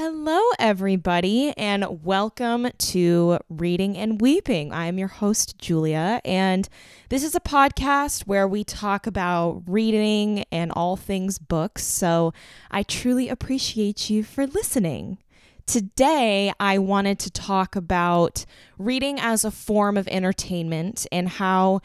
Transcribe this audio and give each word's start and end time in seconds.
Hello, 0.00 0.40
everybody, 0.60 1.52
and 1.56 2.04
welcome 2.04 2.68
to 2.78 3.38
Reading 3.50 3.96
and 3.96 4.20
Weeping. 4.20 4.72
I 4.72 4.86
am 4.86 4.96
your 4.96 5.08
host, 5.08 5.58
Julia, 5.58 6.20
and 6.24 6.68
this 7.08 7.24
is 7.24 7.34
a 7.34 7.40
podcast 7.40 8.22
where 8.22 8.46
we 8.46 8.62
talk 8.62 9.08
about 9.08 9.64
reading 9.66 10.44
and 10.52 10.70
all 10.70 10.94
things 10.94 11.40
books. 11.40 11.84
So 11.84 12.32
I 12.70 12.84
truly 12.84 13.28
appreciate 13.28 14.08
you 14.08 14.22
for 14.22 14.46
listening. 14.46 15.18
Today, 15.66 16.52
I 16.60 16.78
wanted 16.78 17.18
to 17.18 17.30
talk 17.32 17.74
about 17.74 18.46
reading 18.78 19.18
as 19.18 19.44
a 19.44 19.50
form 19.50 19.96
of 19.96 20.06
entertainment 20.06 21.08
and 21.10 21.28
how 21.28 21.80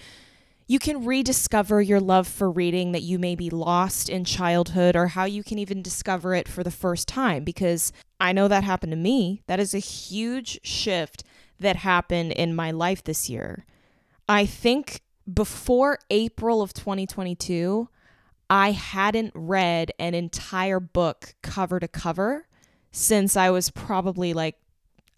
you 0.67 0.79
can 0.79 1.05
rediscover 1.05 1.81
your 1.81 1.99
love 1.99 2.27
for 2.27 2.49
reading 2.49 2.91
that 2.93 3.01
you 3.01 3.19
may 3.19 3.35
be 3.35 3.49
lost 3.49 4.09
in 4.09 4.23
childhood 4.23 4.95
or 4.95 5.07
how 5.07 5.25
you 5.25 5.43
can 5.43 5.59
even 5.59 5.81
discover 5.81 6.33
it 6.33 6.47
for 6.47 6.63
the 6.63 6.71
first 6.71 7.07
time 7.07 7.43
because 7.43 7.91
I 8.19 8.31
know 8.31 8.47
that 8.47 8.63
happened 8.63 8.91
to 8.91 8.97
me. 8.97 9.41
That 9.47 9.59
is 9.59 9.73
a 9.73 9.79
huge 9.79 10.59
shift 10.63 11.23
that 11.59 11.77
happened 11.77 12.31
in 12.31 12.55
my 12.55 12.71
life 12.71 13.03
this 13.03 13.29
year. 13.29 13.65
I 14.27 14.45
think 14.45 15.01
before 15.31 15.99
April 16.09 16.61
of 16.61 16.73
2022, 16.73 17.89
I 18.49 18.71
hadn't 18.71 19.31
read 19.35 19.91
an 19.99 20.13
entire 20.13 20.79
book 20.79 21.35
cover 21.41 21.79
to 21.79 21.87
cover 21.87 22.47
since 22.91 23.35
I 23.35 23.49
was 23.49 23.69
probably 23.71 24.33
like 24.33 24.55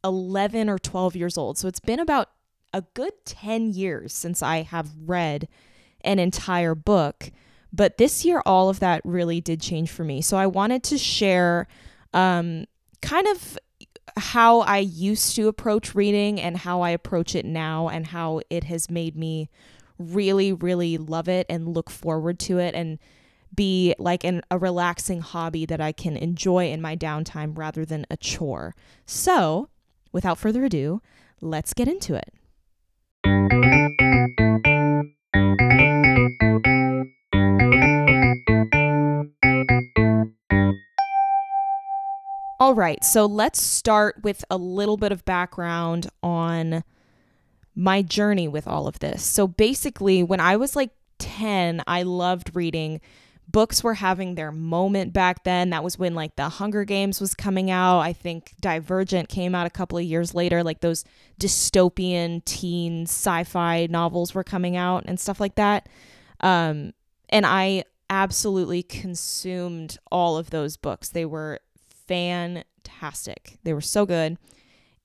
11 0.03 0.69
or 0.69 0.79
12 0.79 1.15
years 1.15 1.37
old. 1.37 1.57
So 1.57 1.67
it's 1.67 1.79
been 1.79 1.99
about 1.99 2.29
a 2.75 2.83
good 2.93 3.13
10 3.23 3.71
years 3.71 4.11
since 4.11 4.43
I 4.43 4.63
have 4.63 4.91
read 5.05 5.47
an 6.01 6.19
entire 6.19 6.75
book. 6.75 7.31
But 7.71 7.97
this 7.97 8.25
year, 8.25 8.43
all 8.45 8.69
of 8.69 8.81
that 8.81 9.01
really 9.05 9.39
did 9.39 9.61
change 9.61 9.89
for 9.89 10.03
me. 10.03 10.21
So 10.21 10.35
I 10.35 10.45
wanted 10.45 10.83
to 10.83 10.97
share 10.97 11.67
um, 12.13 12.65
kind 13.01 13.27
of 13.27 13.57
how 14.17 14.59
I 14.59 14.79
used 14.79 15.37
to 15.37 15.47
approach 15.47 15.95
reading 15.95 16.39
and 16.39 16.57
how 16.57 16.81
I 16.81 16.89
approach 16.89 17.33
it 17.33 17.45
now, 17.45 17.87
and 17.87 18.07
how 18.07 18.41
it 18.49 18.65
has 18.65 18.89
made 18.89 19.15
me 19.15 19.49
really, 19.97 20.51
really 20.51 20.97
love 20.97 21.29
it 21.29 21.45
and 21.49 21.73
look 21.73 21.89
forward 21.89 22.39
to 22.39 22.59
it 22.59 22.75
and 22.75 22.99
be 23.53 23.95
like 23.97 24.25
an, 24.25 24.41
a 24.51 24.57
relaxing 24.57 25.21
hobby 25.21 25.65
that 25.65 25.79
I 25.79 25.93
can 25.93 26.17
enjoy 26.17 26.69
in 26.69 26.81
my 26.81 26.97
downtime 26.97 27.57
rather 27.57 27.85
than 27.85 28.05
a 28.09 28.17
chore. 28.17 28.75
So, 29.05 29.69
without 30.11 30.37
further 30.37 30.65
ado, 30.65 31.01
let's 31.39 31.73
get 31.73 31.87
into 31.87 32.15
it. 32.15 32.33
All 42.57 42.73
right, 42.73 43.03
so 43.03 43.25
let's 43.25 43.61
start 43.61 44.23
with 44.23 44.45
a 44.49 44.57
little 44.57 44.97
bit 44.97 45.11
of 45.11 45.25
background 45.25 46.07
on 46.23 46.83
my 47.75 48.01
journey 48.01 48.47
with 48.47 48.67
all 48.67 48.87
of 48.87 48.99
this. 48.99 49.23
So 49.23 49.47
basically, 49.47 50.23
when 50.23 50.39
I 50.39 50.55
was 50.55 50.75
like 50.75 50.91
10, 51.19 51.83
I 51.85 52.03
loved 52.03 52.55
reading 52.55 53.01
books 53.47 53.83
were 53.83 53.93
having 53.93 54.35
their 54.35 54.51
moment 54.51 55.13
back 55.13 55.43
then. 55.43 55.69
That 55.69 55.83
was 55.83 55.97
when 55.97 56.15
like 56.15 56.35
The 56.35 56.49
Hunger 56.49 56.83
Games 56.83 57.21
was 57.21 57.33
coming 57.33 57.71
out. 57.71 57.99
I 57.99 58.13
think 58.13 58.53
Divergent 58.59 59.29
came 59.29 59.55
out 59.55 59.67
a 59.67 59.71
couple 59.71 59.97
of 59.97 60.03
years 60.03 60.33
later. 60.33 60.63
Like 60.63 60.81
those 60.81 61.03
dystopian 61.39 62.43
teen 62.45 63.03
sci-fi 63.03 63.87
novels 63.89 64.33
were 64.33 64.43
coming 64.43 64.75
out 64.75 65.03
and 65.07 65.19
stuff 65.19 65.39
like 65.39 65.55
that. 65.55 65.87
Um, 66.41 66.93
and 67.29 67.45
I 67.45 67.85
absolutely 68.09 68.83
consumed 68.83 69.97
all 70.11 70.37
of 70.37 70.49
those 70.49 70.77
books. 70.77 71.09
They 71.09 71.25
were 71.25 71.59
fantastic. 72.07 73.57
They 73.63 73.73
were 73.73 73.81
so 73.81 74.05
good. 74.05 74.37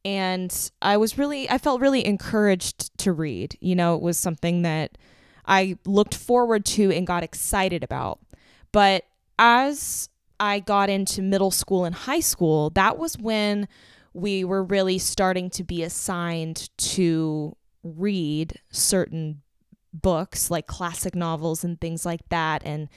And 0.04 0.70
I 0.80 0.96
was 0.96 1.18
really 1.18 1.48
I 1.50 1.58
felt 1.58 1.80
really 1.80 2.04
encouraged 2.06 2.96
to 2.98 3.12
read. 3.12 3.56
You 3.60 3.74
know, 3.74 3.94
it 3.96 4.02
was 4.02 4.18
something 4.18 4.62
that 4.62 4.96
I 5.46 5.76
looked 5.84 6.14
forward 6.14 6.64
to 6.66 6.90
and 6.90 7.06
got 7.06 7.22
excited 7.22 7.82
about. 7.84 8.18
But 8.72 9.04
as 9.38 10.08
I 10.38 10.60
got 10.60 10.90
into 10.90 11.22
middle 11.22 11.50
school 11.50 11.84
and 11.84 11.94
high 11.94 12.20
school, 12.20 12.70
that 12.70 12.98
was 12.98 13.18
when 13.18 13.68
we 14.12 14.44
were 14.44 14.62
really 14.62 14.98
starting 14.98 15.50
to 15.50 15.64
be 15.64 15.82
assigned 15.82 16.70
to 16.78 17.56
read 17.82 18.58
certain 18.70 19.42
books 19.92 20.50
like 20.50 20.66
classic 20.66 21.14
novels 21.14 21.64
and 21.64 21.80
things 21.80 22.06
like 22.06 22.20
that 22.28 22.62
and 22.64 22.88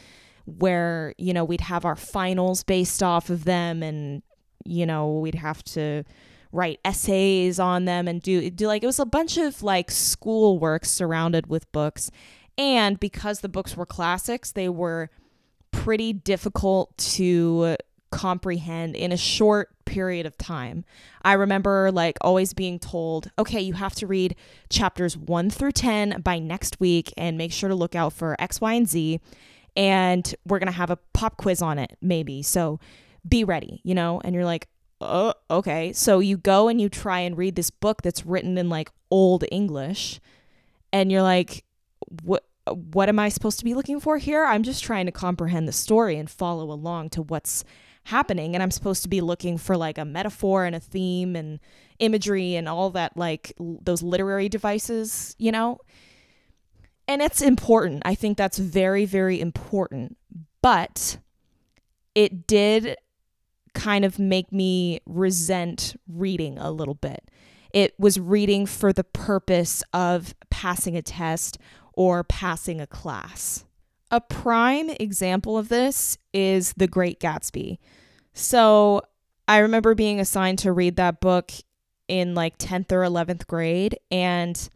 where 0.45 1.15
you 1.17 1.33
know 1.33 1.43
we'd 1.43 1.61
have 1.61 1.85
our 1.85 1.95
finals 1.95 2.63
based 2.63 3.01
off 3.01 3.29
of 3.29 3.45
them 3.45 3.81
and 3.81 4.21
you 4.65 4.85
know 4.85 5.17
we'd 5.19 5.35
have 5.35 5.63
to 5.63 6.03
write 6.51 6.79
essays 6.85 7.59
on 7.59 7.85
them 7.85 8.07
and 8.07 8.21
do 8.21 8.49
do 8.49 8.67
like 8.67 8.83
it 8.83 8.87
was 8.87 8.99
a 8.99 9.05
bunch 9.05 9.37
of 9.37 9.63
like 9.63 9.89
school 9.89 10.59
work 10.59 10.85
surrounded 10.85 11.47
with 11.47 11.69
books. 11.71 12.11
And 12.55 12.99
because 12.99 13.39
the 13.39 13.49
books 13.49 13.75
were 13.75 13.87
classics 13.87 14.51
they 14.51 14.69
were 14.69 15.09
pretty 15.73 16.13
difficult 16.13 16.95
to 16.97 17.75
comprehend 18.11 18.95
in 18.95 19.11
a 19.11 19.17
short 19.17 19.69
period 19.85 20.25
of 20.25 20.37
time. 20.37 20.85
I 21.23 21.33
remember 21.33 21.91
like 21.91 22.17
always 22.21 22.53
being 22.53 22.79
told, 22.79 23.31
okay, 23.37 23.59
you 23.59 23.73
have 23.73 23.95
to 23.95 24.07
read 24.07 24.35
chapters 24.69 25.17
1 25.17 25.49
through 25.49 25.71
10 25.73 26.21
by 26.21 26.39
next 26.39 26.79
week 26.79 27.11
and 27.17 27.37
make 27.37 27.51
sure 27.51 27.69
to 27.69 27.75
look 27.75 27.95
out 27.95 28.13
for 28.13 28.35
X, 28.39 28.61
Y, 28.61 28.73
and 28.73 28.87
Z. 28.87 29.19
And 29.75 30.35
we're 30.45 30.59
going 30.59 30.67
to 30.67 30.77
have 30.77 30.91
a 30.91 30.99
pop 31.13 31.37
quiz 31.37 31.61
on 31.61 31.79
it, 31.79 31.97
maybe. 32.01 32.43
So 32.43 32.79
be 33.27 33.43
ready, 33.43 33.81
you 33.83 33.95
know? 33.95 34.21
And 34.23 34.35
you're 34.35 34.45
like, 34.45 34.67
oh, 35.01 35.33
okay. 35.49 35.91
So 35.93 36.19
you 36.19 36.37
go 36.37 36.67
and 36.67 36.79
you 36.79 36.89
try 36.89 37.19
and 37.21 37.37
read 37.37 37.55
this 37.55 37.71
book 37.71 38.03
that's 38.03 38.25
written 38.25 38.57
in 38.57 38.69
like 38.69 38.91
old 39.09 39.43
English. 39.51 40.21
And 40.91 41.11
you're 41.11 41.23
like, 41.23 41.65
what? 42.23 42.45
What 42.71 43.09
am 43.09 43.19
I 43.19 43.29
supposed 43.29 43.59
to 43.59 43.65
be 43.65 43.73
looking 43.73 43.99
for 43.99 44.17
here? 44.17 44.45
I'm 44.45 44.63
just 44.63 44.83
trying 44.83 45.05
to 45.05 45.11
comprehend 45.11 45.67
the 45.67 45.73
story 45.73 46.17
and 46.17 46.29
follow 46.29 46.71
along 46.71 47.09
to 47.11 47.21
what's 47.21 47.63
happening. 48.05 48.53
And 48.53 48.63
I'm 48.63 48.71
supposed 48.71 49.03
to 49.03 49.09
be 49.09 49.21
looking 49.21 49.57
for 49.57 49.77
like 49.77 49.97
a 49.97 50.05
metaphor 50.05 50.65
and 50.65 50.75
a 50.75 50.79
theme 50.79 51.35
and 51.35 51.59
imagery 51.99 52.55
and 52.55 52.67
all 52.67 52.89
that, 52.91 53.17
like 53.17 53.53
l- 53.59 53.79
those 53.81 54.01
literary 54.01 54.49
devices, 54.49 55.35
you 55.37 55.51
know? 55.51 55.79
And 57.07 57.21
it's 57.21 57.41
important. 57.41 58.01
I 58.05 58.15
think 58.15 58.37
that's 58.37 58.57
very, 58.57 59.05
very 59.05 59.39
important. 59.41 60.17
But 60.61 61.17
it 62.15 62.47
did 62.47 62.95
kind 63.73 64.05
of 64.05 64.19
make 64.19 64.51
me 64.51 65.01
resent 65.05 65.95
reading 66.07 66.57
a 66.57 66.71
little 66.71 66.93
bit. 66.93 67.29
It 67.73 67.95
was 67.97 68.19
reading 68.19 68.65
for 68.65 68.93
the 68.93 69.03
purpose 69.03 69.83
of 69.93 70.35
passing 70.49 70.95
a 70.95 71.01
test 71.01 71.57
or 71.93 72.23
passing 72.23 72.81
a 72.81 72.87
class. 72.87 73.65
A 74.11 74.21
prime 74.21 74.89
example 74.91 75.57
of 75.57 75.69
this 75.69 76.17
is 76.33 76.73
The 76.73 76.87
Great 76.87 77.19
Gatsby. 77.19 77.79
So 78.33 79.01
I 79.47 79.59
remember 79.59 79.95
being 79.95 80.19
assigned 80.19 80.59
to 80.59 80.71
read 80.71 80.95
that 80.97 81.19
book 81.19 81.51
in 82.07 82.35
like 82.35 82.57
10th 82.57 82.91
or 82.91 83.01
11th 83.01 83.47
grade, 83.47 83.97
and 84.11 84.69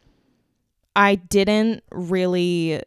I 0.95 1.15
didn't 1.15 1.83
really 1.91 2.81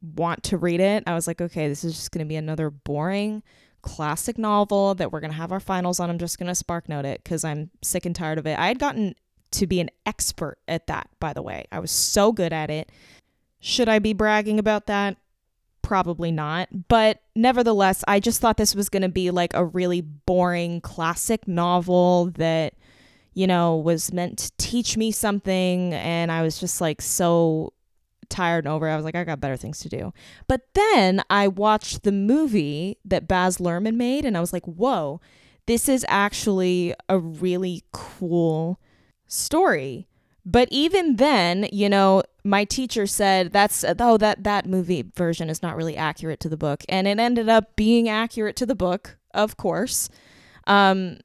want 0.00 0.42
to 0.44 0.56
read 0.56 0.80
it. 0.80 1.04
I 1.06 1.14
was 1.14 1.26
like, 1.26 1.40
okay, 1.40 1.68
this 1.68 1.84
is 1.84 1.94
just 1.94 2.12
going 2.12 2.24
to 2.24 2.28
be 2.28 2.36
another 2.36 2.70
boring 2.70 3.42
classic 3.82 4.38
novel 4.38 4.94
that 4.94 5.12
we're 5.12 5.20
going 5.20 5.32
to 5.32 5.36
have 5.36 5.52
our 5.52 5.60
finals 5.60 6.00
on. 6.00 6.08
I'm 6.08 6.18
just 6.18 6.38
going 6.38 6.48
to 6.48 6.54
spark 6.54 6.88
note 6.88 7.04
it 7.04 7.22
because 7.22 7.44
I'm 7.44 7.70
sick 7.82 8.06
and 8.06 8.14
tired 8.14 8.38
of 8.38 8.46
it. 8.46 8.58
I 8.58 8.68
had 8.68 8.78
gotten 8.78 9.14
to 9.52 9.66
be 9.66 9.80
an 9.80 9.90
expert 10.06 10.58
at 10.66 10.86
that, 10.86 11.10
by 11.20 11.32
the 11.32 11.42
way. 11.42 11.66
I 11.70 11.80
was 11.80 11.90
so 11.90 12.32
good 12.32 12.52
at 12.52 12.70
it 12.70 12.90
should 13.62 13.88
I 13.88 14.00
be 14.00 14.12
bragging 14.12 14.58
about 14.58 14.86
that? 14.86 15.16
Probably 15.82 16.32
not. 16.32 16.88
But 16.88 17.22
nevertheless, 17.36 18.02
I 18.08 18.18
just 18.18 18.40
thought 18.40 18.56
this 18.56 18.74
was 18.74 18.88
going 18.88 19.02
to 19.02 19.08
be 19.08 19.30
like 19.30 19.54
a 19.54 19.64
really 19.64 20.00
boring 20.00 20.80
classic 20.80 21.46
novel 21.46 22.32
that, 22.36 22.74
you 23.34 23.46
know, 23.46 23.76
was 23.76 24.12
meant 24.12 24.38
to 24.38 24.52
teach 24.58 24.96
me 24.96 25.12
something. 25.12 25.94
And 25.94 26.32
I 26.32 26.42
was 26.42 26.58
just 26.58 26.80
like 26.80 27.00
so 27.00 27.72
tired 28.28 28.64
and 28.64 28.74
over. 28.74 28.88
I 28.88 28.96
was 28.96 29.04
like, 29.04 29.14
I 29.14 29.22
got 29.22 29.40
better 29.40 29.56
things 29.56 29.78
to 29.80 29.88
do. 29.88 30.12
But 30.48 30.62
then 30.74 31.22
I 31.30 31.46
watched 31.46 32.02
the 32.02 32.10
movie 32.10 32.98
that 33.04 33.28
Baz 33.28 33.58
Luhrmann 33.58 33.94
made, 33.94 34.24
and 34.24 34.36
I 34.36 34.40
was 34.40 34.52
like, 34.52 34.64
whoa, 34.64 35.20
this 35.66 35.88
is 35.88 36.04
actually 36.08 36.94
a 37.08 37.18
really 37.18 37.84
cool 37.92 38.80
story. 39.28 40.08
But 40.44 40.66
even 40.72 41.16
then, 41.16 41.68
you 41.70 41.88
know, 41.88 42.24
my 42.44 42.64
teacher 42.64 43.06
said 43.06 43.52
that's 43.52 43.84
oh 43.84 44.16
that 44.18 44.44
that 44.44 44.66
movie 44.66 45.04
version 45.14 45.48
is 45.48 45.62
not 45.62 45.76
really 45.76 45.96
accurate 45.96 46.40
to 46.40 46.48
the 46.48 46.56
book, 46.56 46.84
and 46.88 47.06
it 47.06 47.18
ended 47.18 47.48
up 47.48 47.76
being 47.76 48.08
accurate 48.08 48.56
to 48.56 48.66
the 48.66 48.74
book, 48.74 49.18
of 49.32 49.56
course. 49.56 50.08
Um, 50.66 51.18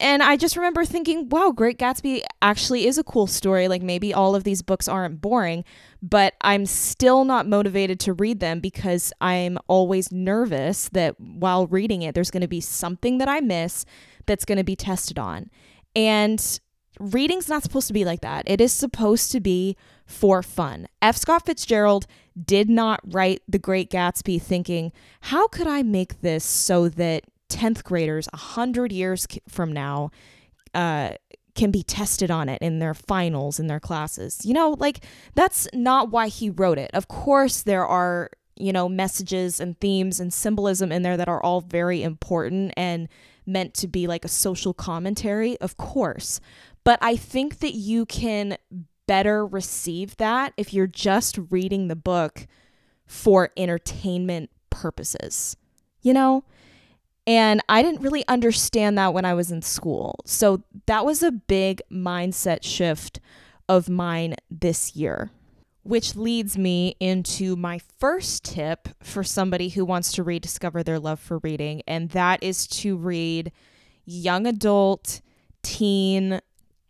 and 0.00 0.22
I 0.22 0.36
just 0.36 0.56
remember 0.56 0.84
thinking, 0.84 1.28
wow, 1.28 1.52
Great 1.52 1.78
Gatsby 1.78 2.22
actually 2.42 2.86
is 2.86 2.98
a 2.98 3.04
cool 3.04 3.26
story. 3.28 3.68
Like 3.68 3.80
maybe 3.80 4.12
all 4.12 4.34
of 4.34 4.42
these 4.42 4.60
books 4.60 4.88
aren't 4.88 5.20
boring, 5.20 5.64
but 6.02 6.34
I'm 6.40 6.66
still 6.66 7.24
not 7.24 7.46
motivated 7.46 8.00
to 8.00 8.12
read 8.12 8.40
them 8.40 8.60
because 8.60 9.12
I'm 9.20 9.56
always 9.68 10.10
nervous 10.10 10.88
that 10.90 11.18
while 11.20 11.68
reading 11.68 12.02
it, 12.02 12.14
there's 12.14 12.32
going 12.32 12.40
to 12.40 12.48
be 12.48 12.60
something 12.60 13.18
that 13.18 13.28
I 13.28 13.40
miss 13.40 13.84
that's 14.26 14.44
going 14.44 14.58
to 14.58 14.64
be 14.64 14.76
tested 14.76 15.18
on. 15.18 15.48
And 15.94 16.60
reading's 16.98 17.48
not 17.48 17.62
supposed 17.62 17.86
to 17.88 17.92
be 17.92 18.04
like 18.04 18.20
that. 18.20 18.44
It 18.46 18.60
is 18.60 18.72
supposed 18.72 19.32
to 19.32 19.40
be 19.40 19.76
for 20.06 20.42
fun. 20.42 20.86
F. 21.02 21.16
Scott 21.16 21.46
Fitzgerald 21.46 22.06
did 22.40 22.68
not 22.68 23.00
write 23.04 23.42
The 23.48 23.58
Great 23.58 23.90
Gatsby 23.90 24.40
thinking, 24.40 24.92
how 25.22 25.48
could 25.48 25.66
I 25.66 25.82
make 25.82 26.20
this 26.20 26.44
so 26.44 26.88
that 26.88 27.24
10th 27.48 27.84
graders 27.84 28.28
100 28.32 28.92
years 28.92 29.26
from 29.48 29.72
now 29.72 30.10
uh, 30.74 31.10
can 31.54 31.70
be 31.70 31.82
tested 31.82 32.30
on 32.30 32.48
it 32.48 32.60
in 32.60 32.78
their 32.78 32.94
finals 32.94 33.60
in 33.60 33.66
their 33.68 33.80
classes. 33.80 34.44
You 34.44 34.54
know, 34.54 34.76
like 34.78 35.04
that's 35.34 35.68
not 35.72 36.10
why 36.10 36.28
he 36.28 36.50
wrote 36.50 36.78
it. 36.78 36.90
Of 36.92 37.08
course, 37.08 37.62
there 37.62 37.86
are, 37.86 38.30
you 38.56 38.72
know, 38.72 38.88
messages 38.88 39.60
and 39.60 39.78
themes 39.80 40.20
and 40.20 40.32
symbolism 40.32 40.90
in 40.90 41.02
there 41.02 41.16
that 41.16 41.28
are 41.28 41.42
all 41.42 41.60
very 41.60 42.02
important 42.02 42.72
and 42.76 43.08
meant 43.46 43.74
to 43.74 43.88
be 43.88 44.06
like 44.06 44.24
a 44.24 44.28
social 44.28 44.74
commentary, 44.74 45.56
of 45.58 45.76
course. 45.76 46.40
But 46.84 46.98
I 47.02 47.16
think 47.16 47.58
that 47.60 47.74
you 47.74 48.06
can 48.06 48.56
better 49.06 49.46
receive 49.46 50.16
that 50.18 50.52
if 50.56 50.72
you're 50.72 50.86
just 50.86 51.38
reading 51.50 51.88
the 51.88 51.96
book 51.96 52.46
for 53.06 53.50
entertainment 53.56 54.50
purposes. 54.70 55.56
You 56.02 56.12
know? 56.12 56.44
And 57.26 57.62
I 57.68 57.82
didn't 57.82 58.02
really 58.02 58.26
understand 58.28 58.98
that 58.98 59.14
when 59.14 59.24
I 59.24 59.32
was 59.32 59.50
in 59.50 59.62
school. 59.62 60.20
So 60.26 60.62
that 60.86 61.06
was 61.06 61.22
a 61.22 61.32
big 61.32 61.80
mindset 61.90 62.62
shift 62.62 63.18
of 63.66 63.88
mine 63.88 64.34
this 64.50 64.94
year, 64.94 65.30
which 65.84 66.16
leads 66.16 66.58
me 66.58 66.96
into 67.00 67.56
my 67.56 67.80
first 67.98 68.44
tip 68.44 68.88
for 69.02 69.24
somebody 69.24 69.70
who 69.70 69.86
wants 69.86 70.12
to 70.12 70.22
rediscover 70.22 70.82
their 70.82 70.98
love 70.98 71.18
for 71.18 71.38
reading, 71.38 71.82
and 71.86 72.10
that 72.10 72.42
is 72.42 72.66
to 72.66 72.94
read 72.94 73.52
young 74.04 74.46
adult, 74.46 75.22
teen, 75.62 76.40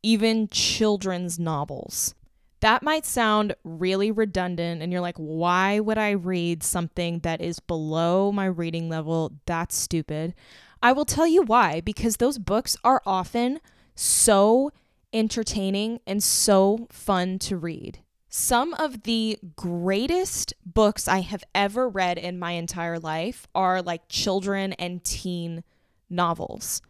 even 0.04 0.48
children's 0.48 1.38
novels. 1.38 2.14
That 2.60 2.82
might 2.82 3.06
sound 3.06 3.54
really 3.64 4.10
redundant, 4.10 4.82
and 4.82 4.92
you're 4.92 5.00
like, 5.00 5.16
why 5.16 5.80
would 5.80 5.98
I 5.98 6.10
read 6.10 6.62
something 6.62 7.20
that 7.20 7.40
is 7.40 7.58
below 7.58 8.30
my 8.30 8.46
reading 8.46 8.88
level? 8.88 9.32
That's 9.46 9.74
stupid. 9.76 10.34
I 10.82 10.92
will 10.92 11.04
tell 11.06 11.26
you 11.26 11.42
why, 11.42 11.80
because 11.80 12.16
those 12.16 12.38
books 12.38 12.76
are 12.84 13.02
often 13.06 13.60
so 13.94 14.70
entertaining 15.12 16.00
and 16.06 16.22
so 16.22 16.86
fun 16.90 17.38
to 17.40 17.56
read. 17.56 18.00
Some 18.28 18.74
of 18.74 19.04
the 19.04 19.38
greatest 19.56 20.52
books 20.66 21.06
I 21.06 21.20
have 21.20 21.44
ever 21.54 21.88
read 21.88 22.18
in 22.18 22.38
my 22.38 22.52
entire 22.52 22.98
life 22.98 23.46
are 23.54 23.80
like 23.80 24.08
children 24.08 24.72
and 24.74 25.04
teen 25.04 25.64
novels. 26.10 26.82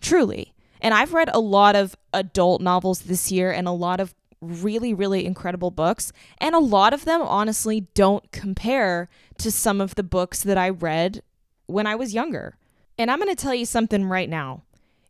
Truly. 0.00 0.54
And 0.80 0.94
I've 0.94 1.14
read 1.14 1.30
a 1.32 1.40
lot 1.40 1.76
of 1.76 1.96
adult 2.12 2.60
novels 2.60 3.00
this 3.00 3.30
year 3.32 3.52
and 3.52 3.66
a 3.66 3.72
lot 3.72 4.00
of 4.00 4.14
really, 4.40 4.92
really 4.94 5.24
incredible 5.24 5.70
books. 5.70 6.12
And 6.38 6.54
a 6.54 6.60
lot 6.60 6.92
of 6.92 7.04
them, 7.04 7.22
honestly, 7.22 7.88
don't 7.94 8.30
compare 8.32 9.08
to 9.38 9.50
some 9.50 9.80
of 9.80 9.94
the 9.94 10.02
books 10.02 10.42
that 10.42 10.58
I 10.58 10.68
read 10.68 11.22
when 11.66 11.86
I 11.86 11.94
was 11.94 12.14
younger. 12.14 12.56
And 12.98 13.10
I'm 13.10 13.18
going 13.18 13.34
to 13.34 13.40
tell 13.40 13.54
you 13.54 13.66
something 13.66 14.04
right 14.04 14.28
now. 14.28 14.62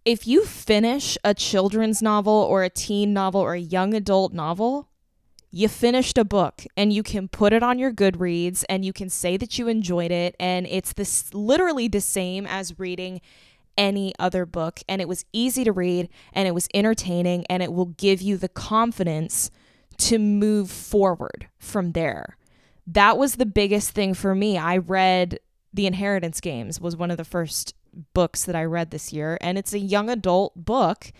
If 0.05 0.27
you 0.27 0.45
finish 0.45 1.19
a 1.25 1.35
children's 1.35 2.01
novel 2.01 2.33
or 2.33 2.63
a 2.63 2.71
teen 2.71 3.13
novel 3.13 3.41
or 3.41 3.55
a 3.55 3.61
young 3.61 3.93
adult 3.93 4.33
novel, 4.33 4.89
you 5.51 5.69
finished 5.69 6.19
a 6.19 6.25
book 6.25 6.65
and 6.77 6.93
you 6.93 7.03
can 7.03 7.29
put 7.29 7.53
it 7.53 7.63
on 7.63 7.79
your 7.79 7.93
Goodreads 7.93 8.65
and 8.69 8.85
you 8.85 8.93
can 8.93 9.09
say 9.09 9.37
that 9.37 9.59
you 9.59 9.69
enjoyed 9.69 10.11
it. 10.11 10.37
And 10.39 10.67
it's 10.67 10.93
this 10.93 11.33
literally 11.35 11.89
the 11.89 12.01
same 12.01 12.47
as 12.47 12.79
reading 12.79 13.21
any 13.77 14.13
other 14.19 14.47
book. 14.47 14.81
And 14.89 15.01
it 15.01 15.09
was 15.09 15.25
easy 15.33 15.65
to 15.65 15.73
read 15.73 16.09
and 16.33 16.49
it 16.49 16.53
was 16.53 16.69
entertaining 16.75 17.45
and 17.49 17.63
it 17.63 17.73
will 17.73 17.87
give 17.87 18.21
you 18.21 18.37
the 18.37 18.49
confidence 18.49 19.51
to 19.99 20.19
move 20.19 20.71
forward 20.71 21.49
from 21.59 21.93
there. 21.93 22.37
That 22.87 23.19
was 23.19 23.37
the 23.37 23.47
biggest 23.47 23.91
thing 23.91 24.15
for 24.15 24.35
me. 24.35 24.59
I 24.59 24.77
read 24.77 25.41
The 25.73 25.87
Inheritance 25.87 26.41
Games 26.41 26.81
was 26.81 26.97
one 26.97 27.11
of 27.11 27.17
the 27.17 27.25
first 27.25 27.75
books 28.15 28.45
that 28.45 28.55
I 28.55 28.65
read 28.65 28.91
this 28.91 29.13
year 29.13 29.39
and 29.41 29.57
it's 29.57 29.73
a 29.73 29.79
young 29.79 30.11
adult 30.11 30.53
book 30.55 31.13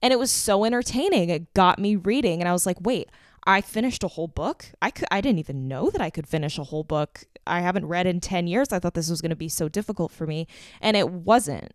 and 0.00 0.12
it 0.12 0.18
was 0.18 0.30
so 0.30 0.64
entertaining. 0.64 1.28
It 1.28 1.52
got 1.54 1.78
me 1.78 1.94
reading 1.96 2.40
and 2.40 2.48
I 2.48 2.52
was 2.52 2.66
like, 2.66 2.80
"Wait, 2.80 3.08
I 3.46 3.60
finished 3.60 4.02
a 4.02 4.08
whole 4.08 4.28
book? 4.28 4.66
I 4.80 4.90
could 4.90 5.06
I 5.10 5.20
didn't 5.20 5.40
even 5.40 5.68
know 5.68 5.90
that 5.90 6.00
I 6.00 6.10
could 6.10 6.26
finish 6.26 6.58
a 6.58 6.64
whole 6.64 6.84
book. 6.84 7.24
I 7.46 7.60
haven't 7.60 7.86
read 7.86 8.06
in 8.06 8.20
10 8.20 8.46
years. 8.46 8.72
I 8.72 8.78
thought 8.78 8.94
this 8.94 9.10
was 9.10 9.20
going 9.20 9.30
to 9.30 9.36
be 9.36 9.48
so 9.48 9.68
difficult 9.68 10.12
for 10.12 10.26
me 10.26 10.46
and 10.80 10.96
it 10.96 11.10
wasn't 11.10 11.72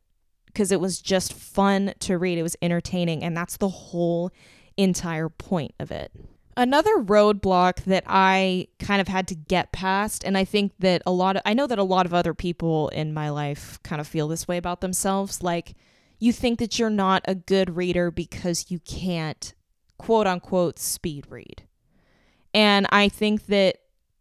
because 0.57 0.71
it 0.71 0.81
was 0.81 1.00
just 1.00 1.33
fun 1.33 1.94
to 2.00 2.18
read. 2.18 2.39
It 2.39 2.42
was 2.42 2.56
entertaining, 2.63 3.24
and 3.24 3.38
that's 3.38 3.57
the 3.57 3.69
whole 3.69 4.31
entire 4.75 5.30
point 5.30 5.75
of 5.80 5.92
it. 5.92 6.12
Another 6.56 6.95
roadblock 6.95 7.83
that 7.83 8.04
I 8.07 8.68
kind 8.80 9.00
of 9.00 9.07
had 9.07 9.27
to 9.27 9.36
get 9.36 9.71
past, 9.71 10.24
and 10.24 10.36
I 10.36 10.45
think 10.45 10.71
that 10.80 11.04
a 11.06 11.12
lot 11.12 11.36
of, 11.36 11.44
I 11.45 11.54
know 11.54 11.68
that 11.68 11.77
a 11.77 11.83
lot 11.83 12.07
of 12.07 12.13
other 12.15 12.33
people 12.33 12.89
in 12.89 13.13
my 13.13 13.30
life 13.30 13.77
kind 13.83 14.01
of 14.01 14.07
feel 14.07 14.27
this 14.27 14.48
way 14.48 14.57
about 14.57 14.81
themselves. 14.81 15.44
Like, 15.44 15.75
you 16.18 16.33
think 16.33 16.57
that 16.57 16.80
you're 16.80 16.89
not 16.89 17.21
a 17.25 17.36
good 17.36 17.77
reader 17.77 18.10
because 18.10 18.71
you 18.71 18.80
can't, 18.80 19.53
quote 20.00 20.25
unquote, 20.25 20.80
speed 20.80 21.27
read. 21.30 21.68
And 22.51 22.88
I 22.89 23.10
think 23.10 23.45
that 23.45 23.77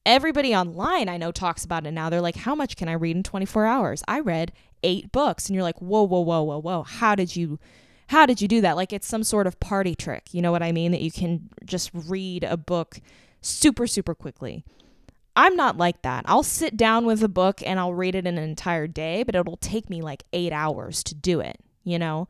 everybody 0.06 0.54
online 0.54 1.10
I 1.10 1.18
know 1.18 1.32
talks 1.32 1.64
about 1.64 1.86
it 1.86 1.90
now. 1.90 2.08
They're 2.08 2.22
like, 2.22 2.36
how 2.36 2.54
much 2.54 2.76
can 2.76 2.88
I 2.88 2.92
read 2.92 3.16
in 3.16 3.22
24 3.22 3.66
hours? 3.66 4.02
I 4.08 4.20
read 4.20 4.52
eight 4.82 5.12
books 5.12 5.46
and 5.46 5.54
you're 5.54 5.64
like 5.64 5.78
whoa 5.80 6.04
whoa 6.04 6.20
whoa 6.20 6.42
whoa 6.42 6.60
whoa. 6.60 6.82
How 6.84 7.14
did 7.14 7.36
you 7.36 7.58
how 8.08 8.24
did 8.24 8.40
you 8.40 8.48
do 8.48 8.60
that? 8.62 8.76
Like 8.76 8.92
it's 8.92 9.06
some 9.06 9.24
sort 9.24 9.46
of 9.46 9.60
party 9.60 9.94
trick 9.94 10.32
you 10.32 10.40
know 10.40 10.52
what 10.52 10.62
i 10.62 10.70
mean 10.72 10.92
that 10.92 11.02
you 11.02 11.10
can 11.10 11.50
just 11.64 11.90
read 11.92 12.44
a 12.44 12.56
book 12.56 13.00
super 13.42 13.86
super 13.86 14.14
quickly. 14.14 14.64
I'm 15.38 15.54
not 15.54 15.76
like 15.76 16.00
that. 16.00 16.24
I'll 16.26 16.42
sit 16.42 16.78
down 16.78 17.04
with 17.04 17.22
a 17.22 17.28
book 17.28 17.60
and 17.66 17.78
i'll 17.78 17.92
read 17.94 18.14
it 18.14 18.26
in 18.26 18.38
an 18.38 18.44
entire 18.44 18.86
day 18.86 19.22
but 19.24 19.34
it'll 19.34 19.58
take 19.58 19.90
me 19.90 20.00
like 20.00 20.22
eight 20.32 20.52
hours 20.52 21.02
to 21.04 21.14
do 21.14 21.40
it 21.40 21.58
you 21.84 21.98
know 21.98 22.28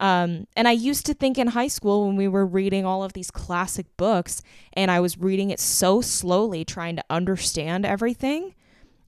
um, 0.00 0.46
and 0.56 0.68
I 0.68 0.72
used 0.72 1.06
to 1.06 1.14
think 1.14 1.38
in 1.38 1.48
high 1.48 1.68
school 1.68 2.06
when 2.06 2.16
we 2.16 2.28
were 2.28 2.46
reading 2.46 2.84
all 2.84 3.02
of 3.02 3.14
these 3.14 3.30
classic 3.30 3.86
books 3.96 4.42
and 4.72 4.90
I 4.90 5.00
was 5.00 5.18
reading 5.18 5.50
it 5.50 5.60
so 5.60 6.00
slowly, 6.00 6.64
trying 6.64 6.96
to 6.96 7.04
understand 7.10 7.84
everything, 7.84 8.54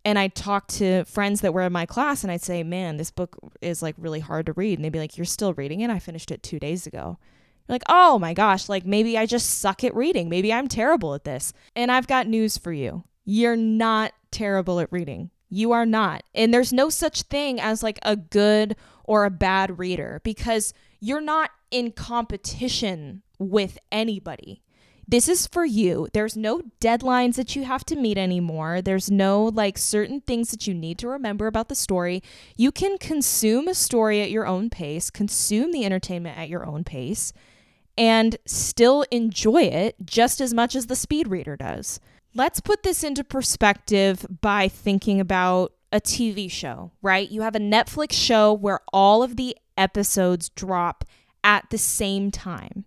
and 0.04 0.18
I'd 0.18 0.34
talk 0.34 0.66
to 0.68 1.04
friends 1.04 1.42
that 1.42 1.52
were 1.54 1.62
in 1.62 1.72
my 1.72 1.86
class 1.86 2.22
and 2.22 2.32
I'd 2.32 2.42
say, 2.42 2.62
Man, 2.62 2.96
this 2.96 3.10
book 3.10 3.36
is 3.60 3.82
like 3.82 3.94
really 3.98 4.20
hard 4.20 4.46
to 4.46 4.52
read. 4.54 4.78
And 4.78 4.84
they'd 4.84 4.92
be 4.92 4.98
like, 4.98 5.16
You're 5.18 5.24
still 5.26 5.52
reading 5.54 5.80
it? 5.80 5.90
I 5.90 5.98
finished 5.98 6.30
it 6.30 6.42
two 6.42 6.58
days 6.58 6.86
ago. 6.86 7.18
You're 7.68 7.74
like, 7.74 7.82
oh 7.88 8.18
my 8.18 8.34
gosh, 8.34 8.68
like 8.68 8.84
maybe 8.84 9.16
I 9.16 9.26
just 9.26 9.60
suck 9.60 9.84
at 9.84 9.94
reading. 9.94 10.28
Maybe 10.28 10.52
I'm 10.52 10.66
terrible 10.66 11.14
at 11.14 11.22
this. 11.22 11.52
And 11.76 11.92
I've 11.92 12.08
got 12.08 12.26
news 12.26 12.58
for 12.58 12.72
you. 12.72 13.04
You're 13.24 13.54
not 13.54 14.12
terrible 14.32 14.80
at 14.80 14.90
reading. 14.90 15.30
You 15.50 15.72
are 15.72 15.84
not. 15.84 16.22
And 16.34 16.54
there's 16.54 16.72
no 16.72 16.88
such 16.88 17.22
thing 17.22 17.60
as 17.60 17.82
like 17.82 17.98
a 18.02 18.16
good 18.16 18.76
or 19.04 19.24
a 19.24 19.30
bad 19.30 19.78
reader 19.78 20.20
because 20.24 20.72
you're 21.00 21.20
not 21.20 21.50
in 21.70 21.92
competition 21.92 23.22
with 23.38 23.78
anybody 23.92 24.62
this 25.10 25.28
is 25.28 25.48
for 25.48 25.64
you. 25.64 26.06
There's 26.12 26.36
no 26.36 26.62
deadlines 26.80 27.34
that 27.34 27.56
you 27.56 27.64
have 27.64 27.84
to 27.86 27.96
meet 27.96 28.16
anymore. 28.16 28.80
There's 28.80 29.10
no 29.10 29.42
like 29.42 29.76
certain 29.76 30.20
things 30.20 30.52
that 30.52 30.68
you 30.68 30.74
need 30.74 30.98
to 30.98 31.08
remember 31.08 31.48
about 31.48 31.68
the 31.68 31.74
story. 31.74 32.22
You 32.56 32.70
can 32.70 32.96
consume 32.96 33.66
a 33.66 33.74
story 33.74 34.22
at 34.22 34.30
your 34.30 34.46
own 34.46 34.70
pace, 34.70 35.10
consume 35.10 35.72
the 35.72 35.84
entertainment 35.84 36.38
at 36.38 36.48
your 36.48 36.64
own 36.64 36.84
pace, 36.84 37.32
and 38.00 38.38
still 38.46 39.04
enjoy 39.10 39.60
it 39.60 39.94
just 40.02 40.40
as 40.40 40.54
much 40.54 40.74
as 40.74 40.86
the 40.86 40.96
speed 40.96 41.28
reader 41.28 41.54
does. 41.54 42.00
Let's 42.34 42.58
put 42.58 42.82
this 42.82 43.04
into 43.04 43.22
perspective 43.22 44.24
by 44.40 44.68
thinking 44.68 45.20
about 45.20 45.74
a 45.92 46.00
TV 46.00 46.50
show, 46.50 46.92
right? 47.02 47.30
You 47.30 47.42
have 47.42 47.54
a 47.54 47.60
Netflix 47.60 48.12
show 48.12 48.54
where 48.54 48.80
all 48.90 49.22
of 49.22 49.36
the 49.36 49.54
episodes 49.76 50.48
drop 50.48 51.04
at 51.44 51.68
the 51.68 51.76
same 51.76 52.30
time. 52.30 52.86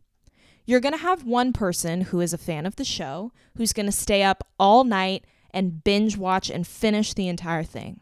You're 0.65 0.79
going 0.79 0.93
to 0.93 0.99
have 0.99 1.25
one 1.25 1.53
person 1.53 2.01
who 2.01 2.19
is 2.19 2.33
a 2.33 2.37
fan 2.37 2.65
of 2.65 2.77
the 2.77 2.85
show 2.85 3.31
who's 3.55 3.73
going 3.73 3.85
to 3.85 3.91
stay 3.91 4.23
up 4.23 4.43
all 4.57 4.83
night 4.83 5.25
and 5.51 5.83
binge 5.83 6.17
watch 6.17 6.49
and 6.49 6.65
finish 6.65 7.13
the 7.13 7.27
entire 7.27 7.63
thing. 7.63 7.99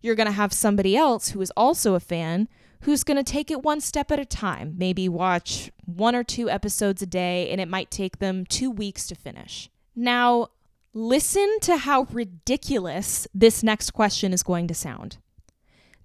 You're 0.00 0.16
going 0.16 0.26
to 0.26 0.32
have 0.32 0.52
somebody 0.52 0.96
else 0.96 1.28
who 1.28 1.40
is 1.40 1.52
also 1.56 1.94
a 1.94 2.00
fan 2.00 2.48
who's 2.82 3.04
going 3.04 3.16
to 3.16 3.24
take 3.24 3.50
it 3.50 3.62
one 3.62 3.80
step 3.80 4.10
at 4.10 4.18
a 4.18 4.24
time, 4.24 4.74
maybe 4.76 5.08
watch 5.08 5.70
one 5.84 6.14
or 6.14 6.24
two 6.24 6.48
episodes 6.48 7.02
a 7.02 7.06
day, 7.06 7.50
and 7.50 7.60
it 7.60 7.68
might 7.68 7.90
take 7.90 8.18
them 8.18 8.44
two 8.46 8.70
weeks 8.70 9.06
to 9.08 9.14
finish. 9.14 9.70
Now, 9.96 10.48
listen 10.92 11.58
to 11.62 11.78
how 11.78 12.06
ridiculous 12.10 13.26
this 13.34 13.62
next 13.62 13.90
question 13.90 14.32
is 14.32 14.42
going 14.42 14.68
to 14.68 14.74
sound. 14.74 15.18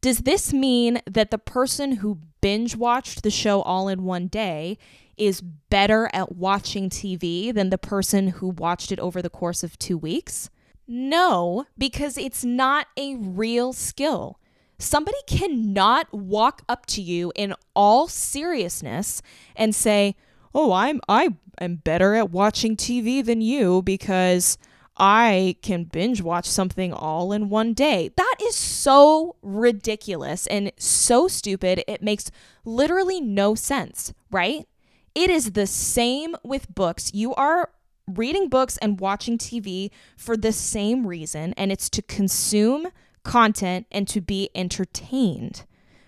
Does 0.01 0.20
this 0.20 0.51
mean 0.51 1.01
that 1.10 1.32
the 1.32 1.38
person 1.38 1.94
who 1.94 2.20
binge 2.42 2.75
watched 2.75 3.24
the 3.24 3.32
show 3.32 3.62
all 3.62 3.88
in 3.88 4.03
one 4.03 4.27
day 4.27 4.77
is 5.15 5.42
better 5.42 6.10
at 6.12 6.36
watching 6.36 6.89
TV 6.89 7.53
than 7.53 7.70
the 7.70 7.77
person 7.77 8.27
who 8.27 8.50
watched 8.50 8.92
it 8.92 9.00
over 9.00 9.22
the 9.22 9.30
course 9.30 9.63
of 9.63 9.80
two 9.80 9.98
weeks? 9.98 10.50
No, 10.88 11.65
because 11.77 12.18
it's 12.18 12.44
not 12.44 12.88
a 12.98 13.15
real 13.15 13.72
skill. 13.72 14.39
Somebody 14.84 15.18
cannot 15.28 16.13
walk 16.13 16.63
up 16.68 16.86
to 16.88 17.02
you 17.02 17.32
in 17.36 17.56
all 17.75 18.08
seriousness 18.08 19.22
and 19.56 19.74
say, 19.74 20.16
"Oh, 20.54 20.74
I'm 20.74 21.00
I 21.08 21.30
am 21.60 21.78
better 21.78 22.16
at 22.16 22.32
watching 22.32 22.75
TV 22.75 23.22
than 23.22 23.42
you 23.42 23.82
because 23.82 24.58
I 24.98 25.56
can 25.62 25.86
binge 25.86 26.22
watch 26.22 26.46
something 26.46 26.94
all 26.94 27.32
in 27.32 27.50
one 27.50 27.74
day. 27.74 28.12
That 28.16 28.36
is 28.44 28.56
so 28.56 29.38
ridiculous 29.42 30.46
and 30.48 30.72
so 30.78 31.28
stupid. 31.28 31.84
It 31.88 32.04
makes 32.04 32.30
literally 32.63 33.20
no 33.20 33.56
sense, 33.56 34.13
right? 34.30 34.68
It 35.16 35.30
is 35.30 35.54
the 35.54 35.68
same 35.68 36.36
with 36.44 36.74
books. 36.74 37.12
You 37.13 37.34
are 37.36 37.70
reading 38.08 38.50
books 38.50 38.78
and 38.78 39.00
watching 39.00 39.38
TV 39.38 39.90
for 40.18 40.36
the 40.36 40.52
same 40.52 41.08
reason, 41.08 41.54
and 41.56 41.72
it's 41.72 41.90
to 41.92 42.02
consume 42.02 42.88
content 43.24 43.88
and 43.92 44.08
to 44.08 44.22
be 44.22 44.50
entertained. 44.53 45.65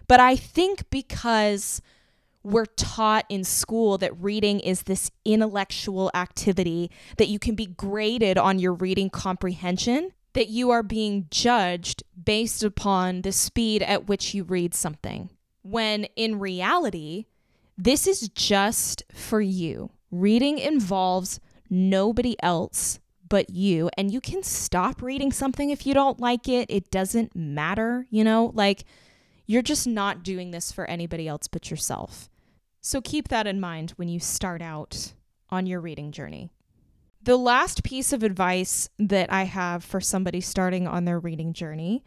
But 0.08 0.20
I 0.20 0.36
think 0.36 0.90
because 0.90 1.82
we're 2.44 2.66
taught 2.66 3.26
in 3.28 3.44
school 3.44 3.98
that 3.98 4.22
reading 4.22 4.60
is 4.60 4.84
this 4.84 5.10
intellectual 5.26 6.12
activity, 6.14 6.92
that 7.18 7.28
you 7.28 7.40
can 7.40 7.56
be 7.56 7.66
graded 7.66 8.38
on 8.38 8.60
your 8.60 8.74
reading 8.74 9.10
comprehension, 9.10 10.12
that 10.34 10.50
you 10.50 10.70
are 10.70 10.84
being 10.84 11.26
judged 11.32 12.04
based 12.24 12.64
upon 12.64 13.24
the 13.24 13.32
speed 13.32 13.82
at 13.82 14.08
which 14.08 14.36
you 14.36 14.44
read 14.44 14.76
something. 14.76 15.32
When 15.64 16.04
in 16.16 16.38
reality, 16.38 17.26
this 17.78 18.06
is 18.06 18.30
just 18.30 19.04
for 19.12 19.42
you. 19.42 19.90
Reading 20.12 20.60
involves 20.60 21.40
nobody 21.70 22.36
else 22.44 23.00
but 23.28 23.50
you, 23.50 23.90
and 23.98 24.12
you 24.12 24.22
can 24.22 24.44
stop 24.44 25.02
reading 25.02 25.32
something 25.32 25.70
if 25.70 25.86
you 25.86 25.94
don't 25.94 26.20
like 26.20 26.48
it. 26.48 26.70
It 26.70 26.92
doesn't 26.92 27.36
matter, 27.36 28.06
you 28.10 28.24
know? 28.24 28.52
Like, 28.54 28.86
you're 29.46 29.62
just 29.62 29.88
not 29.88 30.24
doing 30.24 30.52
this 30.52 30.72
for 30.72 30.86
anybody 30.86 31.28
else 31.28 31.48
but 31.48 31.70
yourself. 31.70 32.30
So 32.82 33.02
keep 33.02 33.30
that 33.30 33.48
in 33.48 33.60
mind 33.60 33.92
when 33.96 34.10
you 34.10 34.20
start 34.20 34.62
out 34.62 35.14
on 35.50 35.66
your 35.66 35.82
reading 35.82 36.12
journey. 36.12 36.52
The 37.22 37.38
last 37.38 37.84
piece 37.84 38.14
of 38.14 38.22
advice 38.22 38.90
that 39.00 39.32
I 39.32 39.44
have 39.44 39.84
for 39.84 40.00
somebody 40.00 40.42
starting 40.42 40.88
on 40.88 41.06
their 41.06 41.20
reading 41.20 41.54
journey 41.54 42.04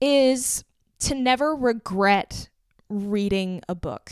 is 0.00 0.64
to 1.00 1.14
never 1.14 1.54
regret 1.54 2.48
reading 2.88 3.60
a 3.68 3.74
book 3.74 4.10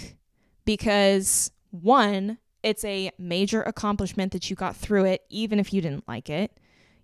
because 0.66 1.50
one, 1.71 2.38
it's 2.66 2.85
a 2.85 3.12
major 3.16 3.62
accomplishment 3.62 4.32
that 4.32 4.50
you 4.50 4.56
got 4.56 4.75
through 4.75 5.04
it, 5.04 5.23
even 5.30 5.61
if 5.61 5.73
you 5.73 5.80
didn't 5.80 6.08
like 6.08 6.28
it. 6.28 6.50